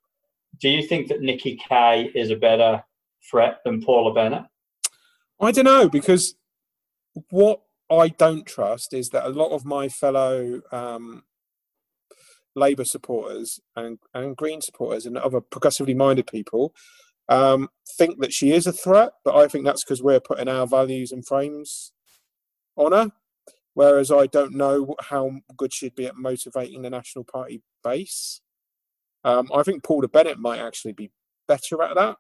[0.61, 2.83] Do you think that Nikki Kaye is a better
[3.31, 4.45] threat than Paula Bennett?
[5.41, 6.35] I don't know because
[7.31, 11.23] what I don't trust is that a lot of my fellow um,
[12.57, 16.75] Labour supporters and, and Green supporters and other progressively minded people
[17.29, 20.67] um, think that she is a threat, but I think that's because we're putting our
[20.67, 21.93] values and frames
[22.77, 23.11] on her.
[23.75, 28.41] Whereas I don't know how good she'd be at motivating the National Party base.
[29.25, 31.11] Um, I think Paula Bennett might actually be
[31.49, 32.17] better at that.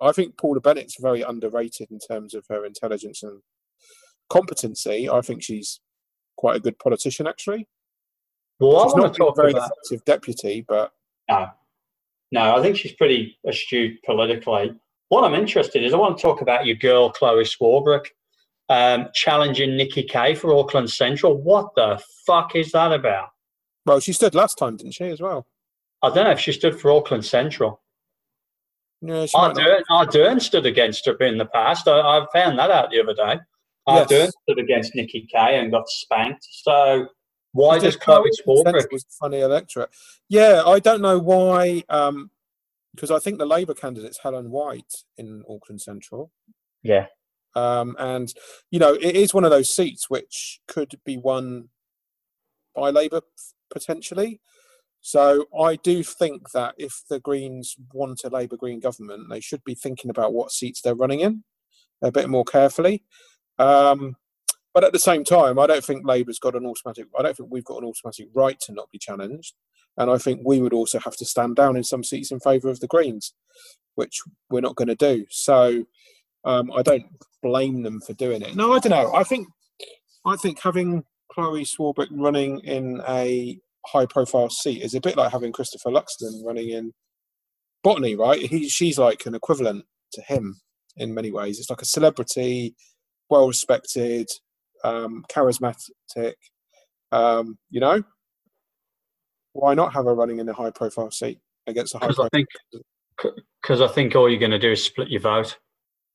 [0.00, 3.40] I think Paula Bennett's very underrated in terms of her intelligence and
[4.28, 5.80] competency, I think she's
[6.36, 7.66] quite a good politician, actually.
[8.60, 9.70] Well, she's I want to talk a very about...
[9.70, 10.92] effective deputy, but
[11.28, 11.48] no,
[12.30, 14.72] no, I think she's pretty astute politically.
[15.08, 18.06] What I'm interested in is I want to talk about your girl Chloe Swarbrick
[18.68, 21.40] um, challenging Nikki Kaye for Auckland Central.
[21.40, 23.28] What the fuck is that about?
[23.86, 25.46] Well, she stood last time, didn't she, as well?
[26.02, 27.80] I don't know if she stood for Auckland Central.
[29.00, 31.88] Yeah, Ardern, Ardern stood against her in the past.
[31.88, 33.40] I, I found that out the other day.
[33.86, 34.06] Yes.
[34.06, 36.46] Ardern stood against Nikki Kaye and got spanked.
[36.50, 37.08] So
[37.52, 38.92] why does Chloe Swarbrick?
[38.92, 39.90] Was funny electorate.
[40.28, 41.82] Yeah, I don't know why.
[41.88, 42.30] Um,
[42.94, 46.32] because I think the Labour candidate's Helen White in Auckland Central.
[46.82, 47.06] Yeah.
[47.54, 48.32] Um, and
[48.70, 51.68] you know, it is one of those seats which could be won
[52.74, 53.20] by Labour
[53.70, 54.40] potentially.
[55.00, 59.62] So I do think that if the Greens want a Labour Green government, they should
[59.64, 61.44] be thinking about what seats they're running in
[62.02, 63.04] a bit more carefully.
[63.58, 64.16] Um,
[64.74, 67.06] but at the same time, I don't think Labour's got an automatic.
[67.18, 69.54] I don't think we've got an automatic right to not be challenged,
[69.96, 72.68] and I think we would also have to stand down in some seats in favour
[72.68, 73.34] of the Greens,
[73.94, 75.26] which we're not going to do.
[75.30, 75.86] So
[76.44, 77.06] um, I don't
[77.42, 78.54] blame them for doing it.
[78.54, 79.14] No, I don't know.
[79.14, 79.48] I think
[80.24, 85.52] I think having Chloe Swarbrick running in a high-profile seat is a bit like having
[85.52, 86.92] Christopher Luxon running in
[87.82, 88.40] Botany, right?
[88.40, 90.60] He, she's like an equivalent to him
[90.96, 91.58] in many ways.
[91.58, 92.74] It's like a celebrity,
[93.30, 94.28] well respected,
[94.84, 96.34] um, charismatic.
[97.10, 98.02] Um, you know,
[99.52, 102.08] why not have her running in a high profile seat against a high?
[102.08, 102.48] Because I think
[103.62, 105.58] because I think all you're going to do is split your vote.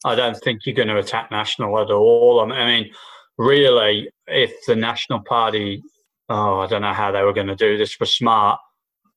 [0.05, 2.39] I don't think you're going to attack National at all.
[2.39, 2.91] I mean,
[3.37, 5.81] really, if the National Party,
[6.29, 8.59] oh, I don't know how they were going to do this, were smart.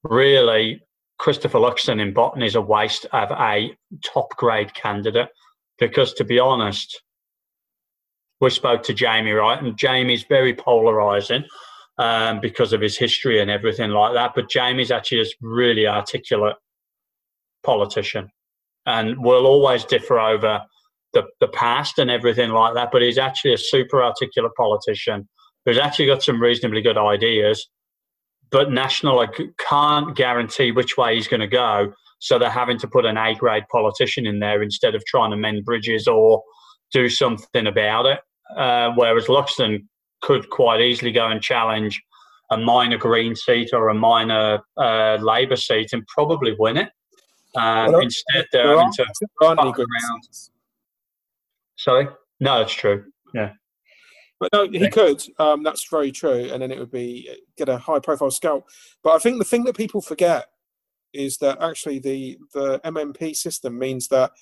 [0.02, 0.80] Really,
[1.18, 5.28] Christopher Luxon in Botany is a waste of a top grade candidate
[5.78, 7.02] because, to be honest,
[8.40, 9.62] we spoke to Jamie, right?
[9.62, 11.44] And Jamie's very polarizing.
[11.98, 14.32] um, because of his history and everything like that.
[14.34, 16.56] But Jamie's actually a really articulate
[17.64, 18.30] politician,
[18.84, 20.62] and we'll always differ over
[21.12, 22.90] the, the past and everything like that.
[22.92, 25.28] But he's actually a super articulate politician
[25.64, 27.66] who's actually got some reasonably good ideas.
[28.50, 29.26] But National
[29.58, 33.34] can't guarantee which way he's going to go, so they're having to put an A
[33.34, 36.42] grade politician in there instead of trying to mend bridges or
[36.92, 38.20] do something about it.
[38.56, 39.86] Uh, whereas Luxon
[40.22, 42.02] could quite easily go and challenge
[42.50, 46.90] a minor Green seat or a minor uh, Labour seat and probably win it.
[47.56, 49.06] Um, well, instead, they're having to
[49.42, 50.28] fuck around.
[51.76, 52.08] Sorry,
[52.40, 53.04] no, that's true.
[53.34, 53.52] Yeah,
[54.38, 55.22] but no, he could.
[55.38, 58.68] Um, that's very true, and then it would be get a high-profile scalp.
[59.02, 60.46] But I think the thing that people forget
[61.12, 64.32] is that actually the the MMP system means that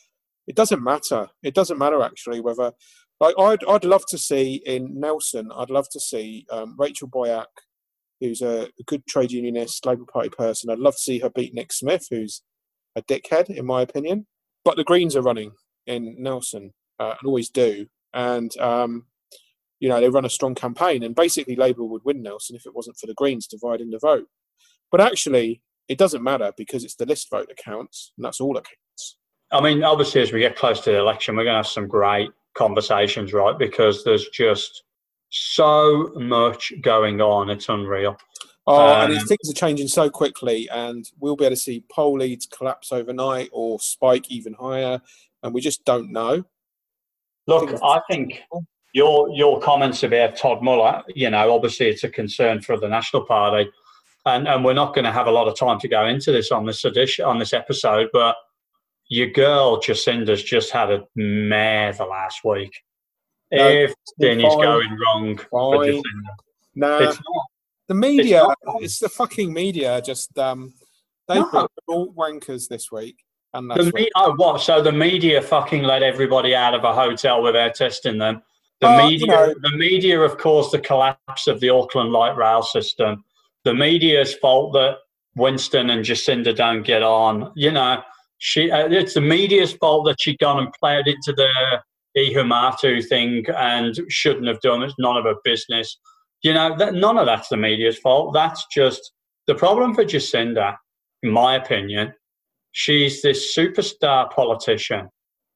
[0.47, 1.29] it doesn't matter.
[1.43, 2.73] It doesn't matter actually whether
[3.21, 5.51] like I'd I'd love to see in Nelson.
[5.55, 7.47] I'd love to see um, Rachel Boyack,
[8.21, 10.71] who's a, good trade unionist, Labour Party person.
[10.71, 12.43] I'd love to see her beat Nick Smith, who's
[12.97, 14.27] a dickhead in my opinion.
[14.65, 15.53] But the Greens are running
[15.87, 19.07] in Nelson uh, and always do, and um,
[19.81, 21.03] you know they run a strong campaign.
[21.03, 24.27] And basically, Labour would win Nelson if it wasn't for the Greens dividing the vote.
[24.91, 28.55] But actually, it doesn't matter because it's the list vote that counts, and that's all
[28.55, 28.67] that.
[29.55, 31.87] I mean, obviously, as we get close to the election, we're going to have some
[31.87, 33.57] great conversations, right?
[33.57, 34.83] Because there's just
[35.31, 37.51] so much going on.
[37.51, 38.17] It's unreal.
[38.67, 42.19] Oh, um, and things are changing so quickly, and we'll be able to see poll
[42.19, 45.01] leads collapse overnight or spike even higher,
[45.43, 46.45] and we just don't know.
[47.47, 48.43] Look, I think
[48.95, 53.25] your your comments about Todd Muller, you know, obviously it's a concern for the National
[53.25, 53.71] Party,
[54.25, 56.51] and and we're not going to have a lot of time to go into this
[56.51, 58.35] on this edition on this episode, but
[59.15, 62.73] your girl Jacinda's just had a mare the last week.
[63.53, 65.47] No, Everything is going wrong fine.
[65.51, 66.03] for Jacinda.
[66.75, 67.19] Nah, not.
[67.87, 70.03] The media, it's, it's, the fucking media.
[70.05, 70.73] Just um,
[71.29, 71.69] they no.
[71.87, 73.17] all wankers this week.
[73.53, 74.61] And the me- oh, what?
[74.61, 78.43] So the media fucking let everybody out of a hotel without testing them.
[78.81, 82.63] The media, you know, the media, of course, the collapse of the Auckland light rail
[82.63, 83.25] system.
[83.63, 84.97] The media's fault that
[85.37, 87.53] Winston and Jacinda don't get on.
[87.55, 88.03] You know,
[88.45, 91.49] she uh, it's the media's fault that she'd gone and played into the
[92.15, 94.83] Ihumātao thing and shouldn't have done.
[94.83, 95.99] It's none of her business.
[96.43, 98.35] You know, that, none of that's the media's fault.
[98.35, 99.13] That's just
[99.47, 100.77] the problem for Jacinda,
[101.23, 102.13] in my opinion.
[102.73, 105.09] She's this superstar politician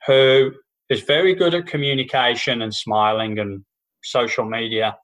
[0.06, 0.52] who
[0.88, 3.62] is very good at communication and smiling and
[4.02, 4.96] social media,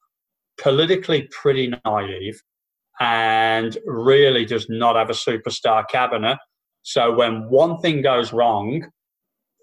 [0.59, 2.41] politically pretty naive,
[2.99, 6.39] and really does not have a superstar cabinet
[6.85, 8.87] so when one thing goes wrong,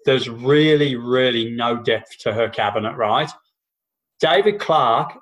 [0.04, 3.30] there's really, really no depth to her cabinet, right?
[4.20, 5.18] David Clark,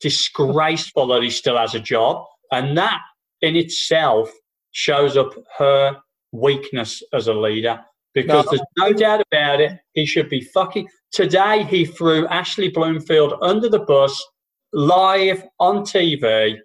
[0.00, 2.26] disgraceful that he still has a job.
[2.50, 3.00] And that
[3.40, 4.30] in itself
[4.72, 5.96] shows up her
[6.32, 7.80] weakness as a leader
[8.14, 8.50] because no.
[8.50, 9.78] there's no doubt about it.
[9.92, 10.88] He should be fucking.
[11.12, 14.20] Today, he threw Ashley Bloomfield under the bus
[14.72, 16.58] live on TV.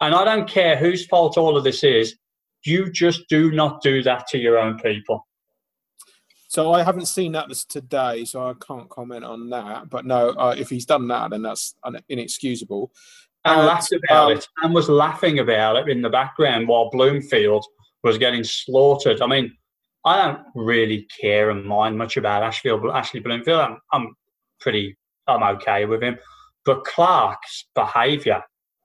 [0.00, 2.16] And I don't care whose fault all of this is.
[2.64, 5.26] You just do not do that to your own people.
[6.48, 9.90] So I haven't seen that today, so I can't comment on that.
[9.90, 11.74] But no, uh, if he's done that, then that's
[12.08, 12.92] inexcusable.
[13.44, 16.90] And, and laughed about um, it, and was laughing about it in the background while
[16.90, 17.64] Bloomfield
[18.02, 19.20] was getting slaughtered.
[19.20, 19.52] I mean,
[20.04, 23.60] I don't really care and mind much about Ashfield, Ashley Bloomfield.
[23.60, 24.14] I'm, I'm
[24.60, 26.16] pretty, I'm okay with him.
[26.64, 28.42] But Clark's behaviour,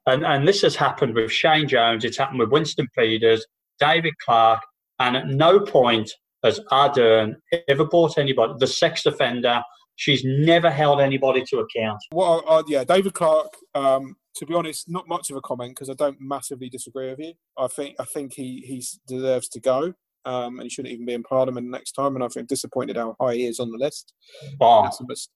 [0.08, 3.46] and, and this has happened with Shane Jones, it's happened with Winston Peters,
[3.82, 4.62] David Clark,
[5.00, 6.10] and at no point
[6.44, 7.36] has Ardern
[7.68, 8.54] ever bought anybody.
[8.60, 9.62] The sex offender,
[9.96, 12.00] she's never held anybody to account.
[12.14, 13.54] Well, uh, yeah, David Clark.
[13.76, 17.20] Um, to be honest, not much of a comment because I don't massively disagree with
[17.20, 17.34] you.
[17.58, 19.94] I think I think he he deserves to go.
[20.24, 22.16] Um, and he shouldn't even be in Parliament next time.
[22.16, 24.14] And I think disappointed how high he is on the list.
[24.60, 24.88] Oh.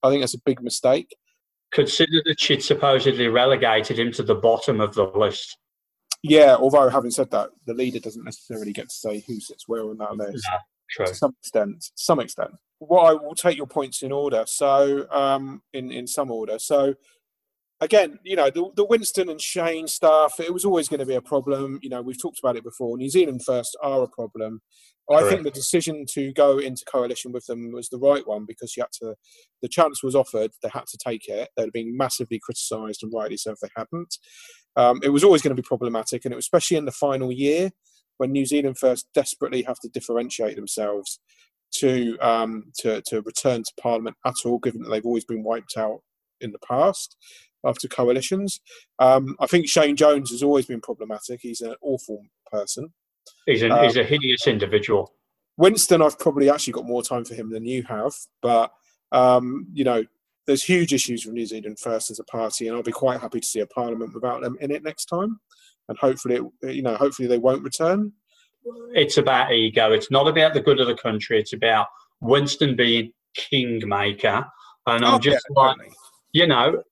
[0.02, 1.14] I think that's a big mistake.
[1.72, 5.58] Consider that she'd supposedly relegated him to the bottom of the list.
[6.22, 9.82] Yeah, although having said that, the leader doesn't necessarily get to say who sits where
[9.82, 10.46] on that list.
[10.50, 10.58] No,
[10.90, 11.06] true.
[11.06, 12.50] To some extent, to some extent.
[12.78, 14.44] What I will take your points in order.
[14.46, 16.58] So, um, in in some order.
[16.58, 16.94] So,
[17.80, 21.14] again, you know, the, the Winston and Shane stuff, it was always going to be
[21.14, 21.78] a problem.
[21.82, 22.96] You know, we've talked about it before.
[22.96, 24.60] New Zealand first are a problem.
[25.08, 25.24] Correct.
[25.24, 28.76] I think the decision to go into coalition with them was the right one because
[28.76, 29.14] you had to,
[29.62, 31.48] the chance was offered, they had to take it.
[31.56, 34.18] They'd been massively criticised and rightly so if they hadn't.
[34.76, 37.32] Um, it was always going to be problematic, and it was especially in the final
[37.32, 37.70] year
[38.18, 41.20] when New Zealand first desperately have to differentiate themselves
[41.76, 45.76] to um, to, to return to Parliament at all, given that they've always been wiped
[45.76, 46.00] out
[46.40, 47.16] in the past.
[47.64, 48.60] after coalitions.
[48.98, 51.40] Um, I think Shane Jones has always been problematic.
[51.42, 52.92] He's an awful person.
[53.46, 55.12] He's, an, um, he's a hideous individual.
[55.56, 58.12] Winston, I've probably actually got more time for him than you have,
[58.42, 58.72] but
[59.12, 60.04] um, you know,
[60.46, 63.40] there's huge issues with New Zealand First as a party, and I'll be quite happy
[63.40, 65.40] to see a parliament without them in it next time.
[65.88, 68.12] And hopefully, it, uh, you know, hopefully they won't return.
[68.94, 69.92] It's about ego.
[69.92, 71.38] It's not about the good of the country.
[71.38, 71.86] It's about
[72.20, 74.46] Winston being kingmaker.
[74.86, 75.94] And I'm oh, just yeah, like, totally.
[76.32, 76.82] you know,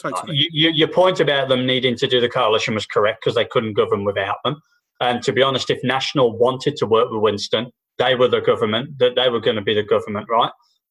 [0.00, 0.22] totally.
[0.22, 3.44] Uh, you, your point about them needing to do the coalition was correct because they
[3.44, 4.60] couldn't govern without them.
[5.00, 8.98] And to be honest, if National wanted to work with Winston, they were the government,
[8.98, 10.50] that they were going to be the government, right?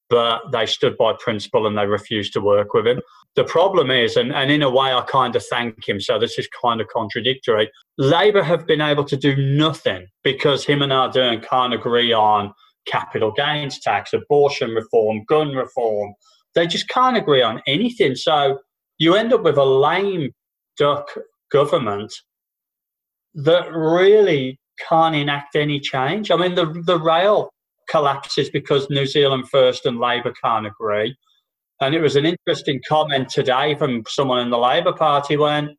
[0.10, 3.02] But they stood by principle and they refused to work with him.
[3.36, 6.40] The problem is, and, and in a way, I kind of thank him, so this
[6.40, 7.70] is kind of contradictory.
[7.98, 12.52] Labour have been able to do nothing because him and Ardern can't agree on
[12.88, 16.14] capital gains tax, abortion reform, gun reform.
[16.56, 18.16] They just can't agree on anything.
[18.16, 18.60] So
[18.98, 20.32] you end up with a lame
[20.78, 21.08] duck
[21.52, 22.14] government
[23.36, 26.32] that really can't enact any change.
[26.32, 27.52] I mean, the, the rail
[27.90, 31.16] collapses because New Zealand First and Labour can't agree.
[31.82, 35.76] And it was an interesting comment today from someone in the Labour Party when,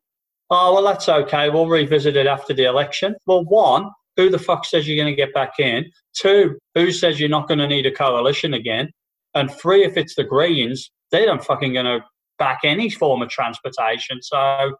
[0.49, 1.49] oh, well, that's okay.
[1.49, 3.15] We'll revisit it after the election.
[3.27, 5.91] Well, one, who the fuck says you're going to get back in?
[6.13, 8.89] Two, who says you're not going to need a coalition again?
[9.35, 12.01] And three, if it's the Greens, they don't fucking going to
[12.39, 14.21] back any form of transportation.
[14.21, 14.75] So,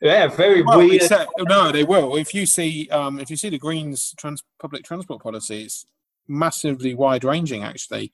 [0.00, 0.94] yeah, very well, weird.
[0.94, 2.16] Except, no, they will.
[2.16, 5.84] If you see, um, if you see the Greens' trans- public transport policies,
[6.28, 8.12] massively wide ranging actually.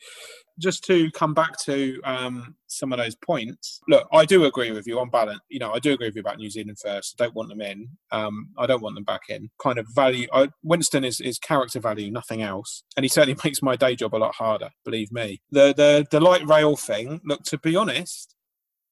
[0.59, 4.87] Just to come back to um, some of those points look i do agree with
[4.87, 7.25] you on balance you know i do agree with you about new zealand first i
[7.25, 9.51] don't want them in um, i don't want them back in.
[9.63, 13.63] Kind of value I, winston is, is character value nothing else and he certainly makes
[13.63, 15.41] my day job a lot harder believe me.
[15.51, 18.35] The the, the light rail thing look to be honest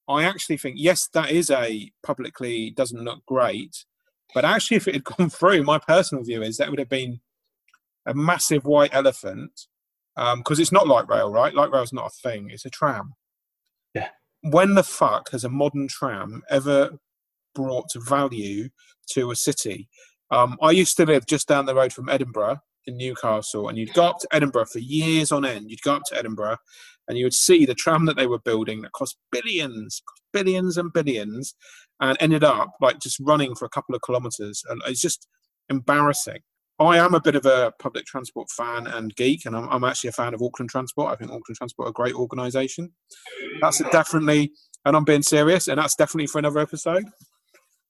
[0.07, 3.85] i actually think yes that is a publicly doesn't look great
[4.33, 7.21] but actually if it had gone through my personal view is that would have been
[8.05, 9.51] a massive white elephant
[10.15, 11.53] because um, it's not light rail, right?
[11.53, 13.13] Light rail is not a thing; it's a tram.
[13.93, 14.09] Yeah.
[14.41, 16.91] When the fuck has a modern tram ever
[17.55, 18.69] brought value
[19.11, 19.89] to a city?
[20.31, 23.93] Um, I used to live just down the road from Edinburgh in Newcastle, and you'd
[23.93, 25.69] go up to Edinburgh for years on end.
[25.69, 26.57] You'd go up to Edinburgh,
[27.07, 30.93] and you would see the tram that they were building that cost billions, billions and
[30.93, 31.55] billions,
[31.99, 34.63] and ended up like just running for a couple of kilometres.
[34.69, 35.27] And it's just
[35.69, 36.39] embarrassing.
[36.79, 40.09] I am a bit of a public transport fan and geek, and I'm, I'm actually
[40.09, 41.11] a fan of Auckland Transport.
[41.11, 42.91] I think Auckland Transport are a great organisation.
[43.59, 44.53] That's definitely,
[44.85, 47.03] and I'm being serious, and that's definitely for another episode.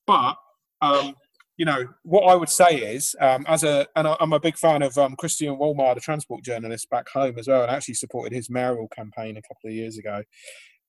[0.08, 0.36] But
[0.82, 1.14] um,
[1.58, 4.82] you know what I would say is, um, as a, and I'm a big fan
[4.82, 8.50] of um, Christian Wolmar, the transport journalist back home as well, and actually supported his
[8.50, 10.24] mayoral campaign a couple of years ago.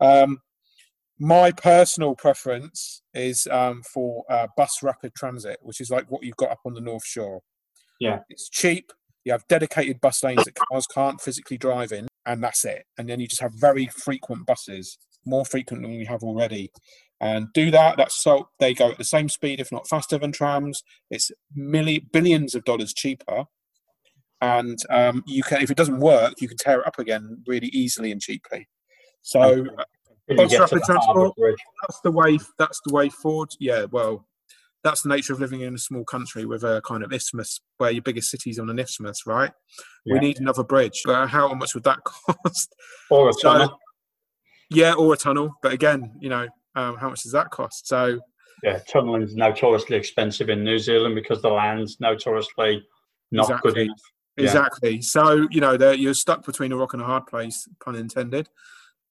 [0.00, 0.38] Um,
[1.18, 6.36] my personal preference is um, for uh, bus rapid transit, which is like what you've
[6.36, 7.42] got up on the North Shore.
[8.00, 8.20] Yeah.
[8.28, 8.90] It's cheap.
[9.24, 12.86] You have dedicated bus lanes that cars can't physically drive in, and that's it.
[12.98, 16.72] And then you just have very frequent buses, more frequent than we have already.
[17.20, 17.98] And do that.
[17.98, 20.82] That's so they go at the same speed, if not faster than trams.
[21.10, 23.44] It's million billions of dollars cheaper,
[24.40, 27.68] and um, you can if it doesn't work, you can tear it up again really
[27.68, 28.66] easily and cheaply.
[29.20, 29.66] So,
[30.28, 31.34] bus rapid transport.
[31.82, 32.38] That's the way.
[32.58, 33.50] That's the way forward.
[33.58, 33.84] Yeah.
[33.90, 34.26] Well,
[34.83, 37.90] that's the nature of living in a small country with a kind of isthmus where
[37.90, 39.53] your biggest city's on an isthmus, right?
[40.05, 40.14] Yeah.
[40.14, 41.03] We need another bridge.
[41.05, 42.75] But how much would that cost?
[43.11, 43.69] Or a tunnel.
[43.69, 43.77] So,
[44.71, 45.53] yeah, or a tunnel.
[45.62, 47.88] But again, you know, um, how much does that cost?
[47.88, 48.21] So
[48.62, 52.83] yeah, tunneling is notoriously expensive in New Zealand because the land's notoriously
[53.33, 53.73] not exactly.
[53.73, 54.01] good enough.
[54.37, 54.45] Yeah.
[54.45, 55.03] Exactly.
[55.03, 58.49] So you know, you're stuck between a rock and a hard place, pun intended.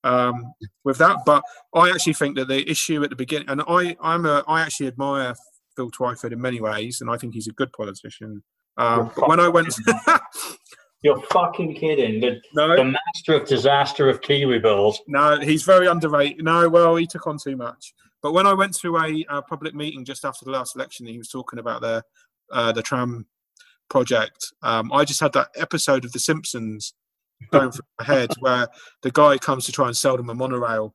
[0.01, 0.53] Um,
[0.85, 1.43] with that, but
[1.75, 4.87] I actually think that the issue at the beginning, and I, I'm a, I actually
[4.87, 5.35] admire
[5.79, 8.43] Phil Twyford in many ways, and I think he's a good politician.
[8.75, 9.73] Um, but when I went,
[11.03, 12.19] you're fucking kidding.
[12.19, 12.75] The, no.
[12.75, 14.97] the master of disaster of KiwiBuild.
[15.07, 16.43] No, he's very underrated.
[16.43, 17.93] No, well, he took on too much.
[18.21, 21.17] But when I went to a, a public meeting just after the last election, he
[21.17, 22.03] was talking about the
[22.51, 23.25] uh, the tram
[23.89, 24.51] project.
[24.61, 26.93] Um, I just had that episode of The Simpsons
[27.51, 28.67] going through my head where
[29.01, 30.93] the guy comes to try and sell them a monorail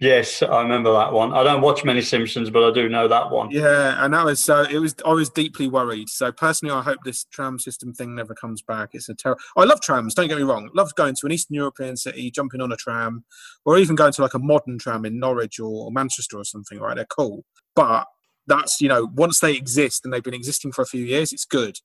[0.00, 1.34] Yes, I remember that one.
[1.34, 3.50] I don't watch many Simpsons, but I do know that one.
[3.50, 4.62] Yeah, and that was so.
[4.62, 4.94] It was.
[5.04, 6.08] I was deeply worried.
[6.08, 8.90] So personally, I hope this tram system thing never comes back.
[8.94, 9.42] It's a terrible.
[9.58, 10.14] I love trams.
[10.14, 10.70] Don't get me wrong.
[10.74, 13.24] Love going to an Eastern European city, jumping on a tram,
[13.66, 16.78] or even going to like a modern tram in Norwich or Manchester or something.
[16.78, 17.44] Right, they're cool.
[17.76, 18.06] But
[18.46, 21.44] that's you know, once they exist and they've been existing for a few years, it's
[21.44, 21.76] good.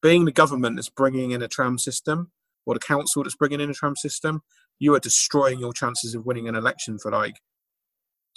[0.00, 2.30] Being the government that's bringing in a tram system,
[2.66, 4.42] or the council that's bringing in a tram system,
[4.78, 7.34] you are destroying your chances of winning an election for like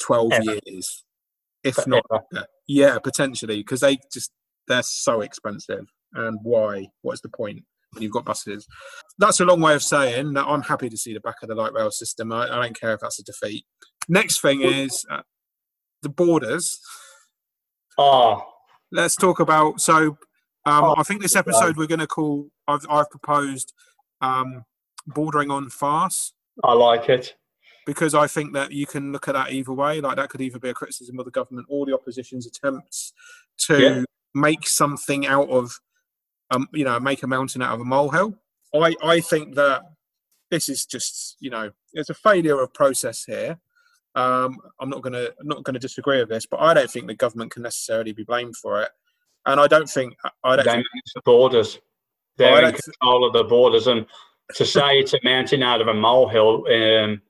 [0.01, 0.57] twelve Ever.
[0.65, 1.03] years,
[1.63, 2.47] if not Forever.
[2.67, 4.31] yeah, potentially because they just
[4.67, 5.85] they're so expensive.
[6.13, 6.87] And why?
[7.01, 8.65] What's the point when you've got buses?
[9.17, 11.55] That's a long way of saying that I'm happy to see the back of the
[11.55, 12.31] light rail system.
[12.31, 13.65] I, I don't care if that's a defeat.
[14.09, 15.21] Next thing is uh,
[16.01, 16.79] the borders.
[17.97, 18.43] Oh,
[18.91, 19.81] Let's talk about.
[19.81, 20.17] So,
[20.65, 22.47] um, Oh, I think this episode we're going to call.
[22.67, 23.73] I've I've proposed
[24.21, 24.63] um,
[25.07, 26.33] bordering on farce
[26.63, 27.35] I like it.
[27.87, 30.01] Because I think that you can look at that either way.
[30.01, 33.13] Like that could either be a criticism of the government or the opposition's attempts
[33.59, 34.03] to Yeah.
[34.35, 35.79] make something out of,
[36.51, 38.37] um, you know, make a mountain out of a molehill.
[38.75, 39.83] I I think that
[40.51, 43.57] this is just, you know, it's a failure of process here.
[44.15, 47.15] Um, I'm not gonna I'm not gonna disagree with this, but I don't think the
[47.15, 48.89] government can necessarily be blamed for it.
[49.45, 51.79] And I don't think I don't They think, manage the borders.
[52.35, 53.87] They're in don't th- control of the borders.
[53.87, 54.05] And
[54.55, 57.21] to say it's a mountain out of a molehill um,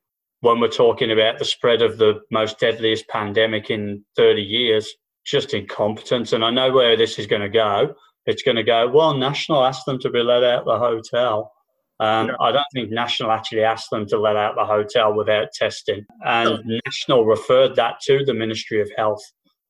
[0.42, 4.90] when we're talking about the spread of the most deadliest pandemic in 30 years,
[5.26, 6.34] just incompetence.
[6.34, 7.94] And I know where this is going to go.
[8.26, 11.52] It's going to go, well, National asked them to be let out the hotel.
[12.00, 12.36] Um, Yeah.
[12.40, 16.06] I don't think National actually asked them to let out the hotel without testing.
[16.24, 19.22] And National referred that to the Ministry of Health.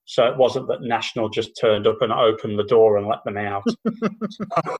[0.10, 3.36] So it wasn't that National just turned up and opened the door and let them
[3.36, 3.62] out.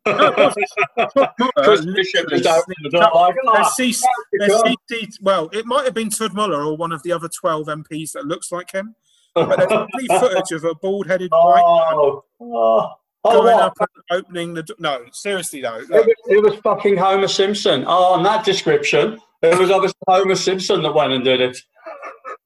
[0.06, 3.94] Chris uh, Bishop just opened the door like, There's "Oh, C-
[4.32, 7.12] you there's go." CC well, it might have been Todd Muller or one of the
[7.12, 8.96] other 12 MPs that looks like him.
[9.36, 12.94] But there's plenty footage of a bald-headed oh, white man Oh, oh,
[13.26, 13.64] oh, going what?
[13.64, 14.64] up and opening the.
[14.64, 14.78] door.
[14.80, 15.80] no, seriously though.
[15.80, 17.84] It was, it was fucking Homer Simpson.
[17.86, 21.58] Oh, on that description, it was obviously Homer Simpson that went and did it.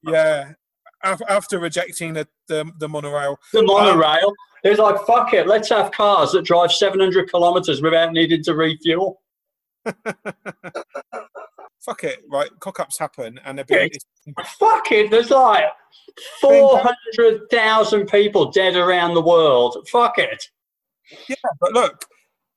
[0.03, 0.55] yeah, af-
[1.03, 3.37] after rejecting the the, the monorail.
[3.53, 4.33] The um, monorail.
[4.63, 8.53] It was like, fuck it, let's have cars that drive 700 kilometres without needing to
[8.53, 9.21] refuel.
[11.81, 12.49] Fuck it, right?
[12.59, 13.89] Cock-ups happen, and they're being,
[14.59, 15.63] Fuck it, there's like
[16.41, 19.87] 400,000 people dead around the world.
[19.91, 20.43] Fuck it.
[21.27, 22.05] Yeah, but look,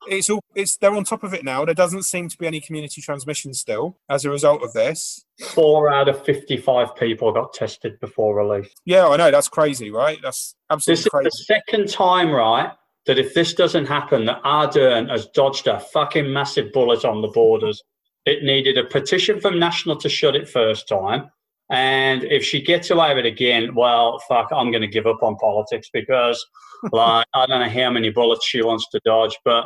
[0.07, 1.65] it's all it's they're on top of it now.
[1.65, 5.25] There doesn't seem to be any community transmission still as a result of this.
[5.49, 8.71] Four out of 55 people got tested before release.
[8.85, 10.17] Yeah, I know that's crazy, right?
[10.23, 12.71] That's absolutely This absolutely is the second time, right,
[13.05, 17.27] that if this doesn't happen, that Ardern has dodged a fucking massive bullet on the
[17.27, 17.83] borders.
[18.25, 21.29] It needed a petition from National to shut it first time.
[21.71, 25.23] And if she gets away with it again, well, fuck, I'm going to give up
[25.23, 26.43] on politics because,
[26.91, 29.65] like, I don't know how many bullets she wants to dodge, but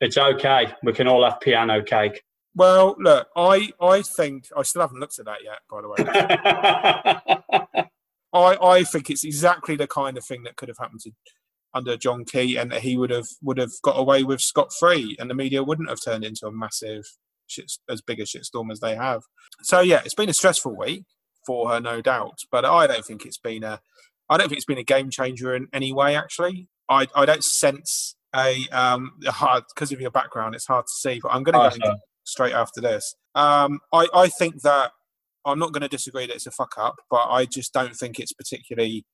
[0.00, 0.72] it's okay.
[0.82, 2.22] We can all have piano cake.
[2.54, 5.58] Well, look, I I think I still haven't looked at that yet.
[5.70, 5.96] By the way,
[8.32, 11.10] I I think it's exactly the kind of thing that could have happened to
[11.74, 15.16] under John Key, and that he would have would have got away with scot free,
[15.18, 17.04] and the media wouldn't have turned into a massive
[17.46, 19.22] shit, as big a shitstorm as they have.
[19.62, 21.04] So yeah, it's been a stressful week
[21.46, 23.80] for her, no doubt, but I don't think it's been a
[24.28, 26.16] I don't think it's been a game changer in any way.
[26.16, 30.92] Actually, I I don't sense a um hard because of your background, it's hard to
[30.92, 33.14] see, but I'm going to go straight after this.
[33.34, 34.92] Um, I, I think that
[35.44, 38.18] I'm not going to disagree that it's a fuck up, but I just don't think
[38.18, 39.04] it's particularly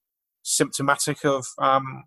[0.43, 2.05] symptomatic of um,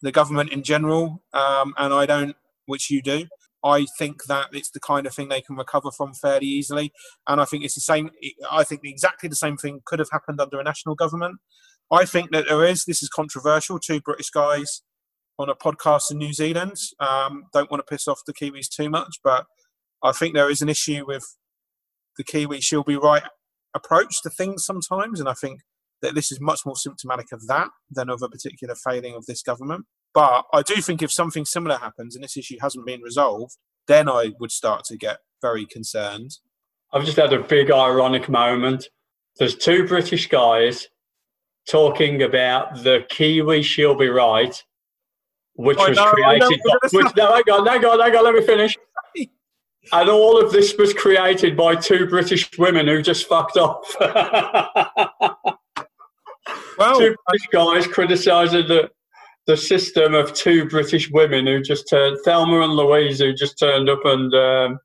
[0.00, 1.22] the government in general.
[1.32, 2.36] Um, and I don't,
[2.66, 3.26] which you do.
[3.64, 6.92] I think that it's the kind of thing they can recover from fairly easily.
[7.26, 8.10] And I think it's the same.
[8.50, 11.38] I think exactly the same thing could have happened under a national government.
[11.90, 14.82] I think that there is, this is controversial, two British guys
[15.38, 16.76] on a podcast in New Zealand.
[17.00, 19.46] Um, don't want to piss off the Kiwis too much, but
[20.02, 21.24] I think there is an issue with
[22.16, 23.22] the Kiwi she'll be right
[23.74, 25.60] approach to things sometimes, and I think
[26.02, 29.42] that this is much more symptomatic of that than of a particular failing of this
[29.42, 29.86] government.
[30.14, 34.08] But I do think if something similar happens and this issue hasn't been resolved, then
[34.08, 36.38] I would start to get very concerned.
[36.92, 38.88] I've just had a big ironic moment.
[39.38, 40.88] There's two British guys
[41.68, 44.62] talking about the Kiwi She'll Be Right,
[45.58, 46.60] which I was know, created.
[46.64, 48.76] we're By, which, no, hang on, hang on, hang on, let me finish.
[49.90, 53.84] And all of this was created by two British women who just fucked off.
[56.78, 58.88] Well, two British guys criticising the,
[59.48, 63.90] the system of two British women who just turned, Thelma and Louise, who just turned
[63.90, 64.78] up and um,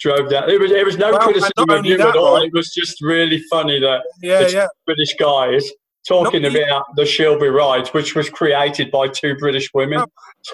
[0.00, 0.48] drove that.
[0.48, 2.36] It was, it was no Well, criticism of you at all.
[2.38, 2.46] right?
[2.46, 4.66] It was just really funny that yeah, yeah.
[4.86, 5.70] British guys
[6.06, 10.04] talking Not about the She'll Be Right, which was created by two British women.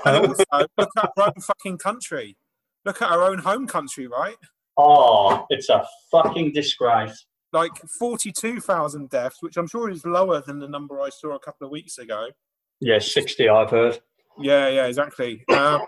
[0.05, 0.45] And also,
[0.79, 2.37] look at our own fucking country.
[2.85, 4.37] Look at our own home country, right?
[4.81, 7.27] oh, it's a fucking disgrace.
[7.53, 11.67] Like 42,000 deaths, which I'm sure is lower than the number I saw a couple
[11.67, 12.29] of weeks ago.
[12.81, 14.01] Yeah, 60, I've heard.
[14.39, 15.45] Yeah, yeah, exactly.
[15.53, 15.83] Um,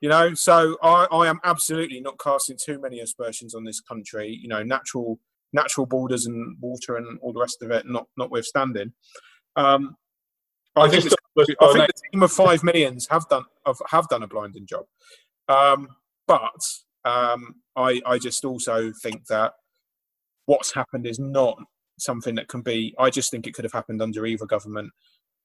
[0.00, 4.38] you know, so I, I am absolutely not casting too many aspersions on this country.
[4.42, 5.18] You know, natural
[5.54, 8.92] natural borders and water and all the rest of it, not notwithstanding.
[9.56, 9.96] Um,
[10.76, 11.14] I, I, think, was,
[11.60, 14.84] I think the team of five millions have done have, have done a blinding job,
[15.48, 15.88] um,
[16.26, 16.60] but
[17.04, 19.52] um, I I just also think that
[20.46, 21.58] what's happened is not
[21.98, 22.94] something that can be.
[22.98, 24.90] I just think it could have happened under either government.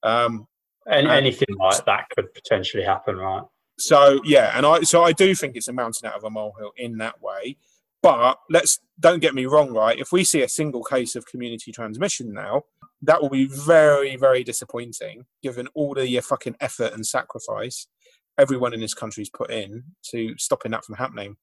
[0.01, 0.47] Um,
[0.87, 3.43] and anything like that could potentially happen, right?
[3.77, 6.71] So yeah, and I so I do think it's a mountain out of a molehill
[6.77, 7.57] in that way.
[8.01, 9.99] But let's don't get me wrong, right?
[9.99, 12.63] If we see a single case of community transmission now,
[13.01, 17.87] that will be very, very disappointing, given all the uh, fucking effort and sacrifice
[18.37, 21.35] everyone in this country's put in to stopping that from happening.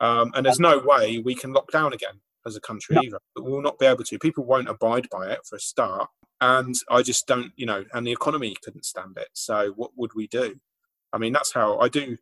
[0.00, 3.02] Um, and there's no way we can lock down again as a country no.
[3.02, 3.18] either.
[3.34, 4.18] But we'll not be able to.
[4.18, 6.08] People won't abide by it for a start.
[6.40, 9.28] And I just don't, you know, and the economy couldn't stand it.
[9.32, 10.56] So what would we do?
[11.12, 12.18] I mean, that's how I do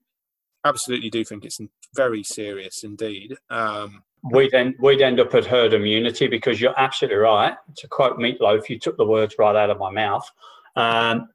[0.64, 1.60] absolutely do think it's
[1.94, 3.36] very serious indeed.
[3.50, 7.54] Um, we'd end, we'd end up at herd immunity because you're absolutely right.
[7.76, 10.28] To quote Meatloaf, you took the words right out of my mouth.
[10.74, 11.28] Um,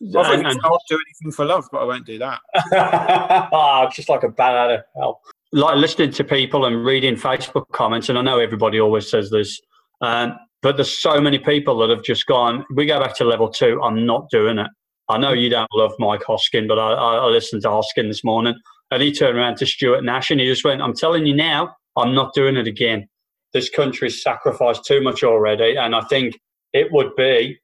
[0.00, 2.40] well, and, and, I'll do anything for love, but I won't do that.
[3.52, 5.22] oh, just like a bat out of hell.
[5.52, 9.58] Like listening to people and reading Facebook comments, and I know everybody always says this,
[10.02, 12.64] um, but there's so many people that have just gone.
[12.74, 13.80] We go back to level two.
[13.82, 14.66] I'm not doing it.
[15.08, 18.54] I know you don't love Mike Hosking, but I, I listened to Hosking this morning,
[18.90, 21.74] and he turned around to Stuart Nash and he just went, "I'm telling you now,
[21.96, 23.08] I'm not doing it again.
[23.52, 26.38] This country's sacrificed too much already, and I think
[26.72, 27.58] it would be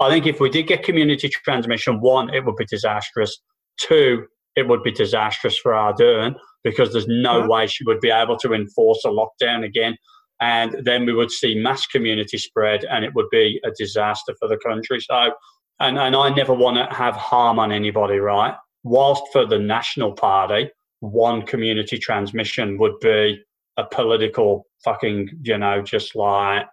[0.00, 3.38] I think if we did get community transmission, one, it would be disastrous.
[3.80, 8.36] Two, it would be disastrous for Ardern because there's no way she would be able
[8.38, 9.96] to enforce a lockdown again.
[10.40, 14.48] And then we would see mass community spread and it would be a disaster for
[14.48, 15.00] the country.
[15.00, 15.32] So,
[15.80, 18.54] and, and I never want to have harm on anybody, right?
[18.82, 20.70] Whilst for the National Party,
[21.00, 23.42] one community transmission would be
[23.76, 26.66] a political fucking, you know, just like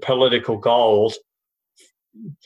[0.00, 1.18] political goals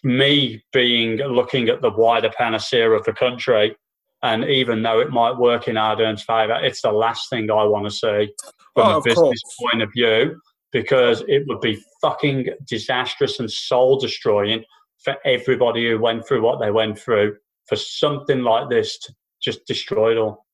[0.03, 3.77] me being looking at the wider panacea of the country,
[4.23, 7.85] and even though it might work in Ardern's favour, it's the last thing I want
[7.85, 8.33] to see
[8.75, 9.57] from oh, a business course.
[9.61, 10.41] point of view
[10.73, 14.65] because it would be fucking disastrous and soul destroying
[15.07, 17.37] for everybody who went through what they went through
[17.67, 20.45] for something like this to just destroy it all.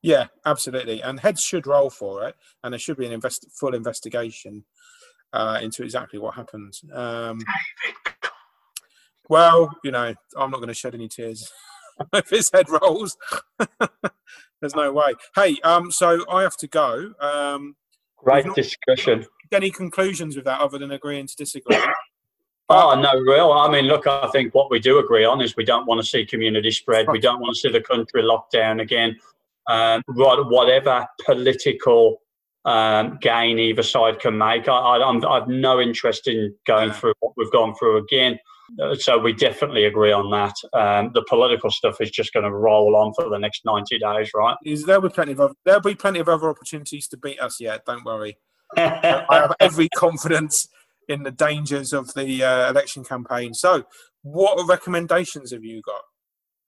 [0.00, 1.02] Yeah, absolutely.
[1.02, 4.64] And heads should roll for it, and there should be an invest- full investigation
[5.32, 6.74] uh, into exactly what happened.
[6.94, 7.40] Um,
[9.28, 11.50] well, you know, I'm not going to shed any tears
[12.12, 13.16] if his head rolls.
[14.60, 15.14] There's no way.
[15.34, 17.12] Hey, um, so I have to go.
[17.18, 17.74] Um,
[18.18, 19.26] Great discussion.
[19.52, 21.76] Any conclusions with that other than agreeing to disagree?
[22.68, 23.52] Oh, no, real.
[23.52, 26.06] I mean, look, I think what we do agree on is we don't want to
[26.06, 27.06] see community spread.
[27.08, 29.16] We don't want to see the country locked down again.
[29.68, 32.20] Um, whatever political
[32.64, 34.68] um, gain either side can make.
[34.68, 38.38] I, I, have no interest in going through what we've gone through again.
[38.82, 40.54] Uh, so we definitely agree on that.
[40.72, 44.32] Um, the political stuff is just going to roll on for the next ninety days,
[44.34, 44.56] right?
[44.64, 47.60] Is there'll be plenty of other, there'll be plenty of other opportunities to beat us
[47.60, 47.84] yet.
[47.86, 48.36] Don't worry.
[48.76, 50.68] I have every confidence
[51.08, 53.54] in the dangers of the uh, election campaign.
[53.54, 53.84] So,
[54.22, 56.02] what recommendations have you got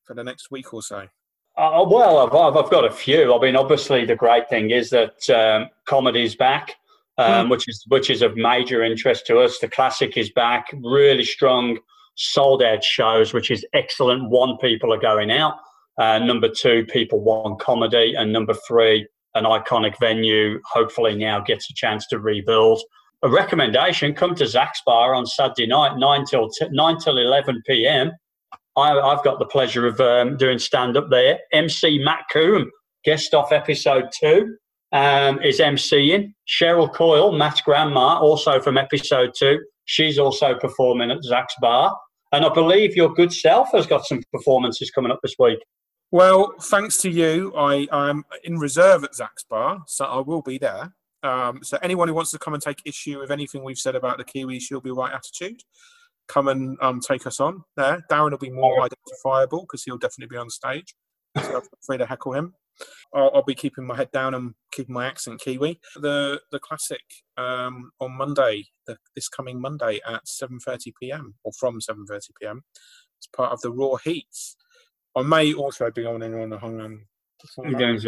[0.05, 1.09] for the next week or so?
[1.57, 3.35] Uh, well, I've, I've got a few.
[3.35, 6.77] I mean, obviously, the great thing is that um, comedy's back,
[7.19, 7.51] um, mm.
[7.51, 9.59] which is which is of major interest to us.
[9.59, 11.79] The classic is back, really strong,
[12.15, 14.31] sold out shows, which is excellent.
[14.31, 15.55] One, people are going out.
[15.99, 20.61] Uh, number two, people want comedy, and number three, an iconic venue.
[20.65, 22.81] Hopefully, now gets a chance to rebuild.
[23.23, 27.63] A recommendation: come to Zach's Bar on Saturday night, nine till t- nine till eleven
[27.67, 28.13] p.m.
[28.77, 31.41] I, have got the pleasure of um, doing stand up there.
[31.53, 32.71] MC Matt Coombe,
[33.05, 34.57] guest off episode two,
[34.93, 36.33] um, is MCing.
[36.49, 39.59] Cheryl Coyle, Matt's grandma, also from episode two.
[39.87, 41.97] She's also performing at Zach's Bar.
[42.31, 45.59] And I believe your good self has got some performances coming up this week.
[46.11, 50.59] Well, thanks to you, I am in reserve at Zach's Bar, so I will be
[50.59, 50.95] there.
[51.23, 54.19] Um, so anyone who wants to come and take issue with anything we've said about
[54.19, 55.63] the Kiwi She'll Be Right attitude,
[56.29, 58.03] come and um, take us on there.
[58.11, 60.95] Darran will be more identifiable because he'll definitely be on stage.
[61.37, 62.55] So feel free to heckle him.
[63.15, 65.81] I'll, I'll, be keeping my head down and keeping my accent Kiwi.
[65.97, 67.03] The the classic
[67.37, 71.35] um, on Monday, the, this coming Monday at 7:30 p.m.
[71.43, 72.63] or from 7:30 p.m.
[73.19, 74.57] It's part of the Raw Heats.
[75.17, 76.59] I may also be on in on the
[77.57, 78.01] Hongman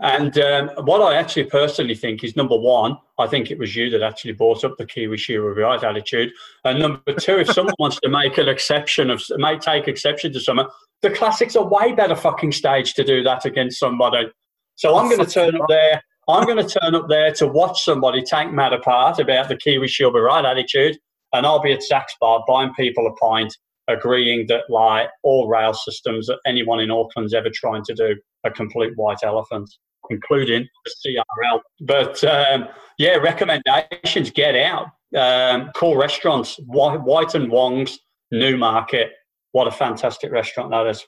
[0.00, 3.90] and um, what I actually personally think is number one, I think it was you
[3.90, 6.32] that actually brought up the Kiwi Shearer right attitude.
[6.64, 10.40] And number two, if someone wants to make an exception of, may take exception to
[10.40, 10.66] someone,
[11.02, 14.30] the classics are way better fucking stage to do that against somebody.
[14.74, 16.02] So I'm going to turn up there.
[16.28, 19.86] I'm going to turn up there to watch somebody take Mat apart about the Kiwi
[19.86, 20.98] be right attitude,
[21.32, 23.56] and I'll be at Zach's bar buying people a pint,
[23.90, 28.50] agreeing that like all rail systems that anyone in Auckland's ever trying to do a
[28.50, 29.70] complete white elephant,
[30.10, 31.60] including the CRL.
[31.82, 32.68] But um,
[32.98, 37.98] yeah, recommendations: get out, um, cool restaurants, White, White and Wong's,
[38.30, 39.12] Newmarket.
[39.52, 41.04] What a fantastic restaurant that is.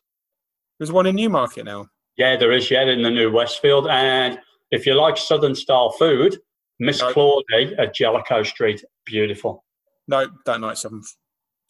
[0.79, 1.87] There's one in Newmarket now.
[2.17, 2.71] Yeah, there is.
[2.71, 3.87] Yeah, in the new Westfield.
[3.89, 4.39] And
[4.71, 6.37] if you like Southern style food,
[6.81, 7.13] Miss No.
[7.13, 9.65] Clawdy at Jellicoe Street, beautiful.
[10.09, 11.03] No, don't like some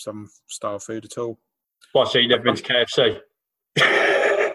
[0.03, 1.39] some style food at all.
[1.93, 3.19] What, so you never been to KFC?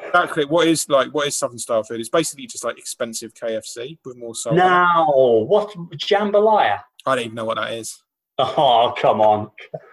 [0.08, 0.46] Exactly.
[0.46, 2.00] What is like what is southern style food?
[2.00, 4.56] It's basically just like expensive KFC with more salt.
[4.56, 5.70] no, what?
[5.98, 6.80] Jambalaya?
[7.06, 8.02] I don't even know what that is.
[8.40, 9.50] Oh, come on.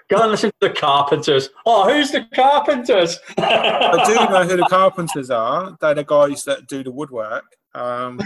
[0.09, 1.49] Go and listen to the Carpenters.
[1.65, 3.19] Oh, who's the Carpenters?
[3.39, 5.77] I do know who the carpenters are.
[5.81, 7.45] They're the guys that do the woodwork.
[7.75, 8.21] Um,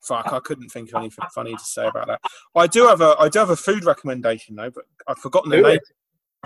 [0.00, 2.20] fuck, I couldn't think of anything funny to say about that.
[2.54, 5.60] I do have a I do have a food recommendation though, but I've forgotten the
[5.60, 5.78] name.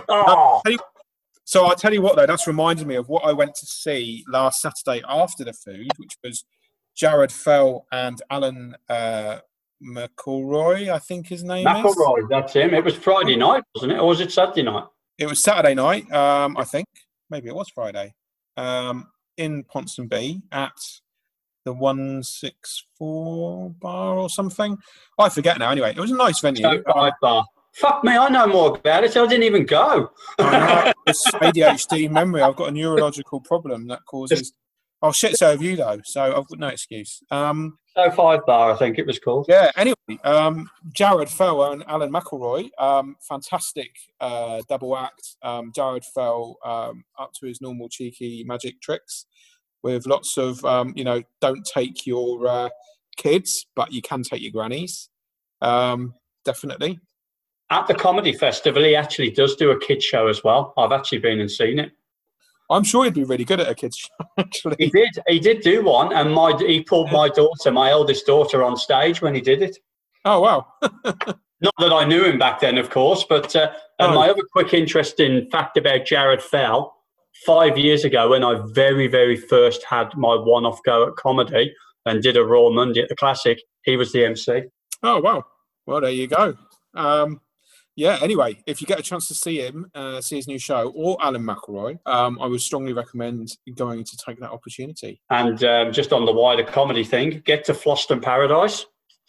[0.09, 0.61] Oh,
[1.43, 4.23] So I'll tell you what though, that's reminded me of what I went to see
[4.27, 6.45] last Saturday after the food, which was
[6.95, 9.39] Jarred Fell and Alan uh,
[9.83, 11.73] McElroy, I think his name is.
[11.73, 12.73] McElroy, that's him.
[12.73, 13.99] It was Friday night, wasn't it?
[13.99, 14.85] Or was it Saturday night?
[15.17, 16.87] It was Saturday night, um, I think.
[17.29, 18.13] Maybe it was Friday.
[18.55, 20.73] Um, in Ponsonby at
[21.63, 24.77] the one six four bar or something.
[25.19, 25.69] I forget now.
[25.69, 26.83] Anyway, it was a nice venue.
[27.21, 27.45] Bar.
[27.77, 29.15] Fuck me, I know more about it.
[29.15, 30.09] I didn't even go.
[30.39, 32.41] I know, it's ADHD memory.
[32.41, 34.53] I've got a neurological problem that causes.
[35.03, 35.37] Oh shit!
[35.37, 35.99] So have you though?
[36.05, 37.21] So I've got no excuse.
[37.29, 39.45] Um, So five bar, I think it was called.
[39.47, 39.69] yeah.
[39.75, 45.35] Anyway, um, Jarred Fell and Alan McElroy, um, fantastic uh, double act.
[45.43, 49.27] Um, Jarred Fell um, up to his normal cheeky magic tricks
[49.83, 52.69] with lots of um, you know, don't take your uh,
[53.17, 55.09] kids, but you can take your grannies.
[55.61, 56.99] Um, definitely.
[57.69, 60.73] At the comedy festival, he actually does do a kid show as well.
[60.77, 61.91] I've actually been and seen it.
[62.69, 64.13] I'm sure he'd be really good at a kids show.
[64.37, 65.19] He Actually, did.
[65.27, 69.21] He did do one, and my he pulled my daughter, my eldest daughter, on stage
[69.21, 69.77] when he did it.
[70.25, 70.67] oh wow.
[71.59, 74.15] Not that I knew him back then, of course, but uh, and Oh.
[74.15, 76.95] my other quick interesting fact about Jarred Fell,
[77.45, 81.73] five years ago when I very, very first had my one-off go at comedy
[82.05, 84.63] and did a Raw Monday at the Classic, he was the MC.
[85.03, 85.43] Oh wow.
[85.87, 86.55] Well, there you go.
[86.93, 87.41] Um,
[87.97, 88.19] yeah.
[88.21, 91.17] Anyway, if you get a chance to see him, uh, see his new show, or
[91.19, 95.19] Alan McElroy, um, I would strongly recommend going to take that opportunity.
[95.29, 98.85] And um, just on the wider comedy thing, get to Floston Paradise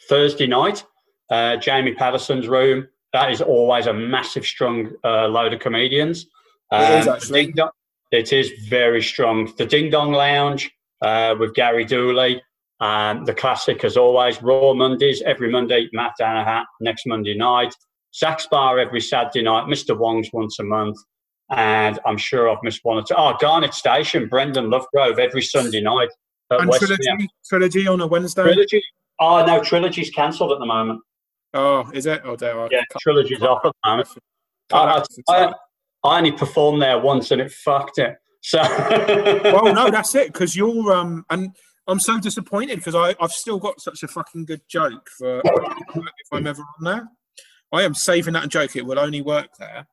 [0.08, 0.84] Thursday night,
[1.30, 2.86] uh, Jamie Patterson's room.
[3.14, 6.26] That is always a massive, strong uh, load of comedians.
[6.70, 7.46] It is Um, actually.
[7.46, 7.70] Ding Dong-
[8.12, 9.52] it is very strong.
[9.56, 10.70] The Ding Dong Lounge
[11.02, 12.42] uh, with Gary Dooley.
[12.80, 15.88] Um, the classic, as always, Raw Mondays every Monday.
[15.92, 17.74] Mat Danaher next Monday night.
[18.18, 19.66] Zach's Bar every Saturday night.
[19.66, 19.96] Mr.
[19.96, 20.96] Wong's once a month.
[21.50, 23.14] And I'm sure I've missed one or two.
[23.16, 26.10] Oh, Garnet Station, Brendhan Lovegrove every Sunday night
[26.50, 28.42] And West trilogy, trilogy on a Wednesday.
[28.42, 28.82] Trilogy.
[29.18, 31.00] Oh, no, Trilogy's cancelled at the moment.
[31.54, 32.20] Oh, is it?
[32.24, 32.60] Oh, there.
[32.60, 34.08] I Yeah, Trilogy's off at the moment.
[34.72, 35.52] I, I.
[36.04, 38.16] I only performed there once and it fucked it.
[38.42, 38.58] So,
[39.44, 40.32] well, no, that's it.
[40.32, 41.50] Because you're um, and
[41.86, 46.28] I'm so disappointed because I I've still got such a fucking good joke for if
[46.32, 47.08] I'm ever on there.
[47.72, 48.76] I am saving that joke.
[48.76, 49.86] It will only work there,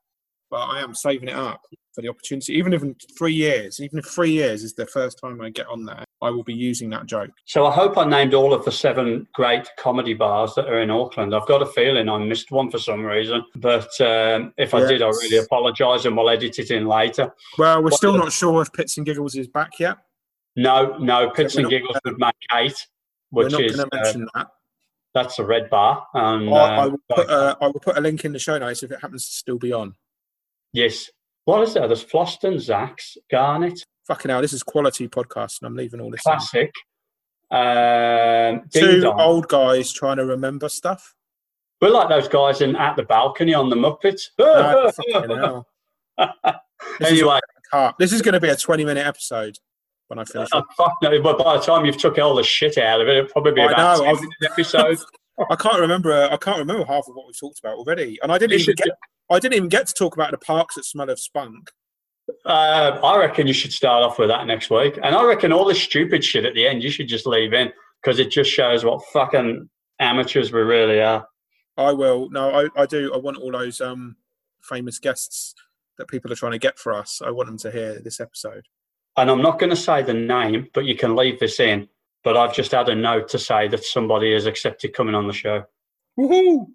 [0.50, 1.62] but I am saving it up
[1.94, 2.54] for the opportunity.
[2.54, 5.68] Even if in three years, even if three years is the first time I get
[5.68, 7.32] on there, I will be using that joke.
[7.46, 10.90] so I hope I named all of the seven great comedy bars that are in
[10.90, 11.36] Auckland.
[11.36, 15.02] I've got a feeling I missed one for some reason, but um, if I did,
[15.02, 17.34] I really apologise and we'll edit it in later.
[17.58, 19.98] Well, we're still not sure if Pits and Giggles is back yet.
[20.56, 22.88] No, no, Pits and Giggles with Matt Kate,
[23.32, 24.48] We're not is going to uh, mention that.
[25.16, 26.06] That's a red bar.
[26.14, 28.60] And I, I uh, will put uh, I will put a link in the show
[28.60, 29.96] notes if it happens to still be on.
[30.74, 31.10] yes,
[31.46, 31.88] what is there?
[31.88, 36.22] There's Floston, Zach's, Garnet, Fucking hell, this is quality podcast, and I'm leaving all this.
[36.22, 36.72] Classic,
[37.50, 39.20] um, Two Dong.
[39.20, 41.16] old guys trying to remember stuff.
[41.82, 44.30] We're like those guys in at the balcony on the Muppets.
[44.38, 45.64] No, fucking.
[47.00, 47.40] This is, anyway,
[47.98, 49.58] this is going to be a 20 minute episode
[50.08, 50.50] when I finish.
[50.54, 53.18] oh, fuck no, but by the time you've took all the shit out of it,
[53.18, 55.00] it'll probably be I about know, a I've- 10 minute.
[55.52, 56.14] I can't remember.
[56.14, 58.64] uh, I can't remember half of what we've talked about already, and I didn't You
[58.64, 58.88] even get.
[59.30, 61.72] I didn't even get to talk about the parks that smell of spunk.
[62.46, 64.98] Uh, I reckon you should start off with that next week.
[65.04, 67.72] And I reckon all the stupid shit at the end you should just leave in
[68.02, 71.28] because it just shows what fucking amateurs we really are.
[71.78, 72.30] I will.
[72.30, 73.12] No, I, I do.
[73.14, 74.16] I want all those um
[74.64, 75.54] famous guests
[75.98, 77.22] that people are trying to get for us.
[77.26, 78.66] I want them to hear this episode.
[79.18, 81.88] And I'm not going to say the name, but you can leave this in.
[82.26, 85.34] but I've just had a note to say that somebody has accepted coming on the
[85.34, 85.64] show.
[86.20, 86.66] Woohoo!